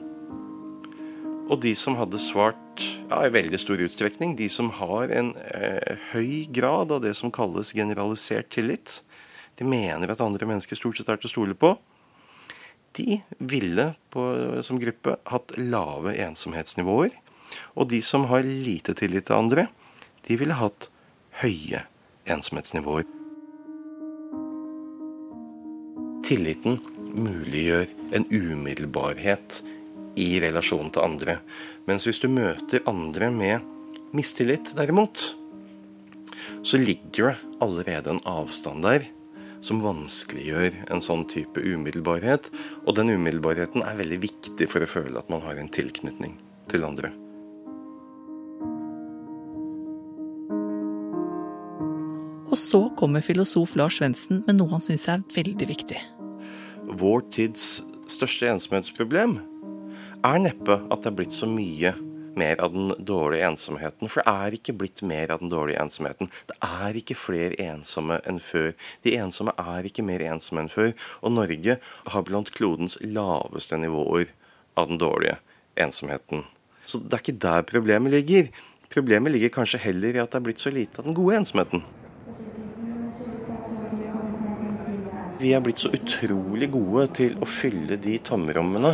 Og 1.52 1.60
de 1.62 1.74
som 1.76 1.94
hadde 1.98 2.20
svart 2.22 2.82
ja, 2.82 3.20
i 3.26 3.32
veldig 3.34 3.60
stor 3.60 3.80
utstrekning, 3.84 4.34
de 4.38 4.48
som 4.50 4.72
har 4.78 5.12
en 5.14 5.32
eh, 5.52 6.00
høy 6.12 6.48
grad 6.54 6.94
av 6.94 7.02
det 7.04 7.12
som 7.18 7.32
kalles 7.34 7.74
generalisert 7.76 8.50
tillit, 8.54 9.02
de 9.58 9.68
mener 9.68 10.10
at 10.10 10.22
andre 10.24 10.48
mennesker 10.48 10.78
stort 10.78 10.98
sett 10.98 11.10
er 11.12 11.20
til 11.20 11.30
å 11.30 11.34
stole 11.34 11.58
på, 11.58 11.74
de 12.96 13.20
ville 13.38 13.92
på, 14.12 14.26
som 14.64 14.80
gruppe 14.80 15.16
hatt 15.30 15.54
lave 15.60 16.16
ensomhetsnivåer. 16.26 17.14
Og 17.76 17.88
de 17.92 18.02
som 18.04 18.26
har 18.32 18.44
lite 18.44 18.96
tillit 18.98 19.28
til 19.28 19.38
andre, 19.38 19.68
de 20.26 20.40
ville 20.40 20.56
hatt 20.56 20.90
høye 21.44 21.86
ensomhetsnivåer. 22.28 23.21
Tilliten 26.22 26.78
muliggjør 27.12 27.90
en 28.16 28.26
umiddelbarhet 28.30 29.62
i 30.20 30.28
relasjon 30.42 30.90
til 30.94 31.04
andre. 31.04 31.38
Mens 31.88 32.06
hvis 32.06 32.22
du 32.22 32.28
møter 32.30 32.84
andre 32.88 33.30
med 33.34 33.64
mistillit, 34.14 34.74
derimot, 34.78 35.32
så 36.62 36.78
ligger 36.78 37.32
det 37.32 37.58
allerede 37.64 38.14
en 38.14 38.22
avstand 38.28 38.86
der 38.86 39.08
som 39.62 39.82
vanskeliggjør 39.82 40.78
en 40.90 41.02
sånn 41.02 41.24
type 41.30 41.62
umiddelbarhet. 41.62 42.50
Og 42.86 42.96
den 42.98 43.14
umiddelbarheten 43.14 43.84
er 43.86 43.98
veldig 43.98 44.22
viktig 44.22 44.70
for 44.70 44.82
å 44.82 44.90
føle 44.90 45.18
at 45.18 45.30
man 45.32 45.42
har 45.46 45.58
en 45.58 45.70
tilknytning 45.72 46.38
til 46.70 46.86
andre. 46.86 47.12
Og 52.52 52.58
så 52.60 52.82
kommer 52.98 53.24
filosof 53.24 53.78
Lars 53.80 53.96
Svendsen 53.96 54.42
med 54.44 54.58
noe 54.58 54.74
han 54.74 54.82
syns 54.84 55.06
er 55.08 55.22
veldig 55.32 55.70
viktig. 55.70 56.00
Vår 56.92 57.22
tids 57.32 57.82
største 58.10 58.50
ensomhetsproblem 58.52 59.38
er 60.26 60.40
neppe 60.42 60.74
at 60.92 61.00
det 61.00 61.08
er 61.08 61.14
blitt 61.16 61.34
så 61.34 61.46
mye 61.48 61.94
mer 62.36 62.60
av 62.64 62.74
den 62.74 62.92
dårlige 63.08 63.46
ensomheten. 63.48 64.10
For 64.10 64.20
det 64.20 64.32
er 64.32 64.56
ikke 64.56 64.74
blitt 64.76 65.00
mer 65.06 65.32
av 65.32 65.40
den 65.40 65.52
dårlige 65.52 65.80
ensomheten. 65.80 66.28
Det 66.48 66.56
er 66.66 66.98
ikke 67.00 67.16
flere 67.16 67.56
ensomme 67.64 68.18
enn 68.28 68.40
før. 68.44 68.72
De 69.04 69.16
ensomme 69.20 69.54
er 69.60 69.88
ikke 69.88 70.04
mer 70.04 70.24
ensomme 70.28 70.64
enn 70.64 70.72
før. 70.72 70.92
Og 71.24 71.34
Norge 71.36 71.78
har 72.14 72.26
blant 72.28 72.52
klodens 72.56 72.98
laveste 73.00 73.80
nivåer 73.80 74.32
av 74.76 74.92
den 74.92 75.00
dårlige 75.00 75.38
ensomheten. 75.80 76.44
Så 76.84 77.00
det 77.00 77.16
er 77.16 77.24
ikke 77.24 77.40
der 77.46 77.66
problemet 77.72 78.12
ligger. 78.12 78.52
Problemet 78.92 79.32
ligger 79.32 79.56
kanskje 79.60 79.80
heller 79.86 80.16
i 80.16 80.22
at 80.22 80.32
det 80.32 80.42
er 80.42 80.48
blitt 80.50 80.60
så 80.60 80.72
lite 80.72 81.00
av 81.00 81.08
den 81.08 81.16
gode 81.16 81.40
ensomheten. 81.40 81.84
Vi 85.42 85.50
er 85.56 85.62
blitt 85.64 85.80
så 85.82 85.90
utrolig 85.90 86.68
gode 86.70 87.08
til 87.18 87.32
å 87.42 87.46
fylle 87.50 87.96
de 87.98 88.12
tomrommene 88.22 88.92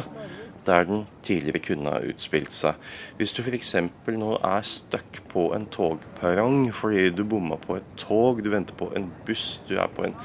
der 0.64 0.86
den 0.88 1.02
tidligere 1.24 1.60
kunne 1.64 1.92
ha 1.92 1.98
utspilt 2.08 2.54
seg. 2.56 2.78
Hvis 3.18 3.34
du 3.36 3.42
f.eks. 3.42 3.74
nå 4.16 4.30
er 4.36 4.64
stuck 4.64 5.18
på 5.28 5.48
en 5.56 5.66
togperrong 5.72 6.70
fordi 6.76 7.10
du 7.12 7.20
bomma 7.28 7.58
på 7.60 7.76
et 7.76 7.90
tog, 8.00 8.40
du 8.44 8.48
venter 8.52 8.76
på 8.80 8.88
en 8.96 9.10
buss, 9.28 9.58
du 9.68 9.76
er 9.76 9.92
på 9.92 10.06
en 10.08 10.16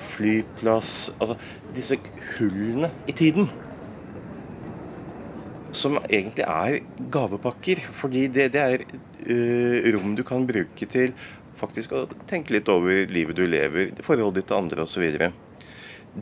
flyplass 0.00 1.10
Altså 1.18 1.36
disse 1.74 1.98
hullene 2.36 2.92
i 3.10 3.14
tiden. 3.18 3.50
Som 5.74 5.98
egentlig 6.02 6.46
er 6.46 6.78
gavepakker. 7.14 7.82
Fordi 7.94 8.26
det, 8.30 8.52
det 8.54 8.62
er 8.62 8.86
uh, 8.86 9.90
rom 9.94 10.14
du 10.18 10.24
kan 10.26 10.46
bruke 10.46 10.86
til 10.90 11.14
faktisk 11.60 11.94
å 11.94 12.06
tenke 12.30 12.54
litt 12.56 12.68
over 12.72 13.06
livet 13.12 13.38
du 13.38 13.44
lever, 13.46 13.92
forholdet 14.04 14.40
ditt 14.40 14.50
til 14.50 14.58
andre 14.58 14.86
osv. 14.86 15.06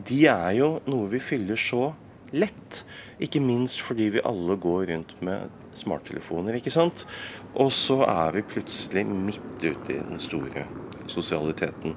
De 0.09 0.19
er 0.29 0.51
jo 0.59 0.69
noe 0.89 1.09
vi 1.11 1.21
fyller 1.23 1.59
så 1.59 1.89
lett. 2.35 2.83
Ikke 3.19 3.41
minst 3.43 3.81
fordi 3.83 4.09
vi 4.13 4.25
alle 4.27 4.57
går 4.61 4.89
rundt 4.91 5.15
med 5.25 5.49
smarttelefoner, 5.77 6.59
ikke 6.59 6.73
sant. 6.73 7.05
Og 7.55 7.71
så 7.73 8.01
er 8.07 8.35
vi 8.37 8.45
plutselig 8.53 9.05
midt 9.09 9.63
ute 9.63 9.95
i 9.95 10.01
den 10.01 10.21
store 10.21 10.65
sosialiteten. 11.09 11.95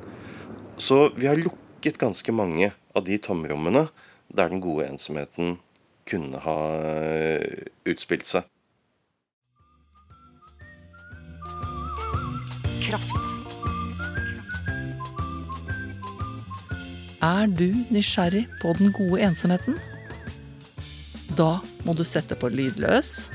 Så 0.81 1.11
vi 1.16 1.28
har 1.28 1.40
lukket 1.40 2.00
ganske 2.00 2.33
mange 2.35 2.72
av 2.96 3.05
de 3.07 3.18
tomrommene 3.20 3.87
der 4.33 4.48
den 4.48 4.62
gode 4.64 4.88
ensomheten 4.88 5.59
kunne 6.09 6.40
ha 6.42 6.57
øh, 6.81 7.68
utspilt 7.92 8.26
seg. 8.26 8.48
Kraft. 12.83 13.32
Er 17.22 17.46
du 17.46 17.68
nysgjerrig 17.94 18.48
på 18.58 18.72
den 18.80 18.90
gode 18.90 19.20
ensomheten? 19.22 19.76
Da 21.38 21.61
må 21.87 21.94
du 21.94 22.02
sette 22.02 22.35
på 22.35 22.50
lydløs, 22.50 23.28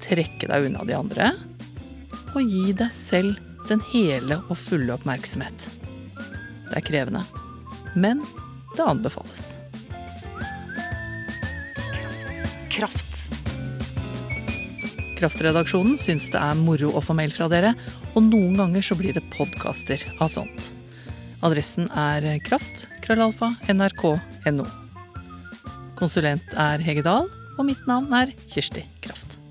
trekke 0.00 0.48
deg 0.48 0.70
unna 0.70 0.86
de 0.88 0.96
andre 0.96 1.28
og 2.32 2.48
gi 2.48 2.72
deg 2.72 2.88
selv 2.96 3.36
den 3.68 3.82
hele 3.92 4.40
og 4.48 4.56
fulle 4.56 4.94
oppmerksomhet. 4.96 5.68
Det 6.70 6.78
er 6.78 6.86
krevende, 6.86 7.26
men 7.92 8.24
det 8.72 8.86
anbefales. 8.88 9.58
Kraft. 12.72 13.26
Kraftredaksjonen 15.20 16.00
syns 16.00 16.30
det 16.32 16.40
er 16.40 16.56
moro 16.58 16.94
å 16.96 17.04
få 17.04 17.14
mail 17.18 17.36
fra 17.36 17.52
dere, 17.52 17.74
og 18.16 18.24
noen 18.24 18.56
ganger 18.56 18.88
så 18.88 18.96
blir 18.96 19.12
det 19.12 19.28
podkaster 19.36 20.00
av 20.16 20.32
sånt. 20.32 20.72
Adressen 21.44 21.88
er 21.98 22.38
kraft, 22.46 22.86
krøllalfa, 23.12 23.50
nrk.no. 23.68 24.64
Konsulent 26.00 26.56
er 26.56 26.80
Hege 26.80 27.04
Dahl, 27.04 27.28
og 27.58 27.68
mitt 27.68 27.84
navn 27.90 28.08
er 28.16 28.32
Kirsti 28.48 28.86
Kraft. 29.04 29.41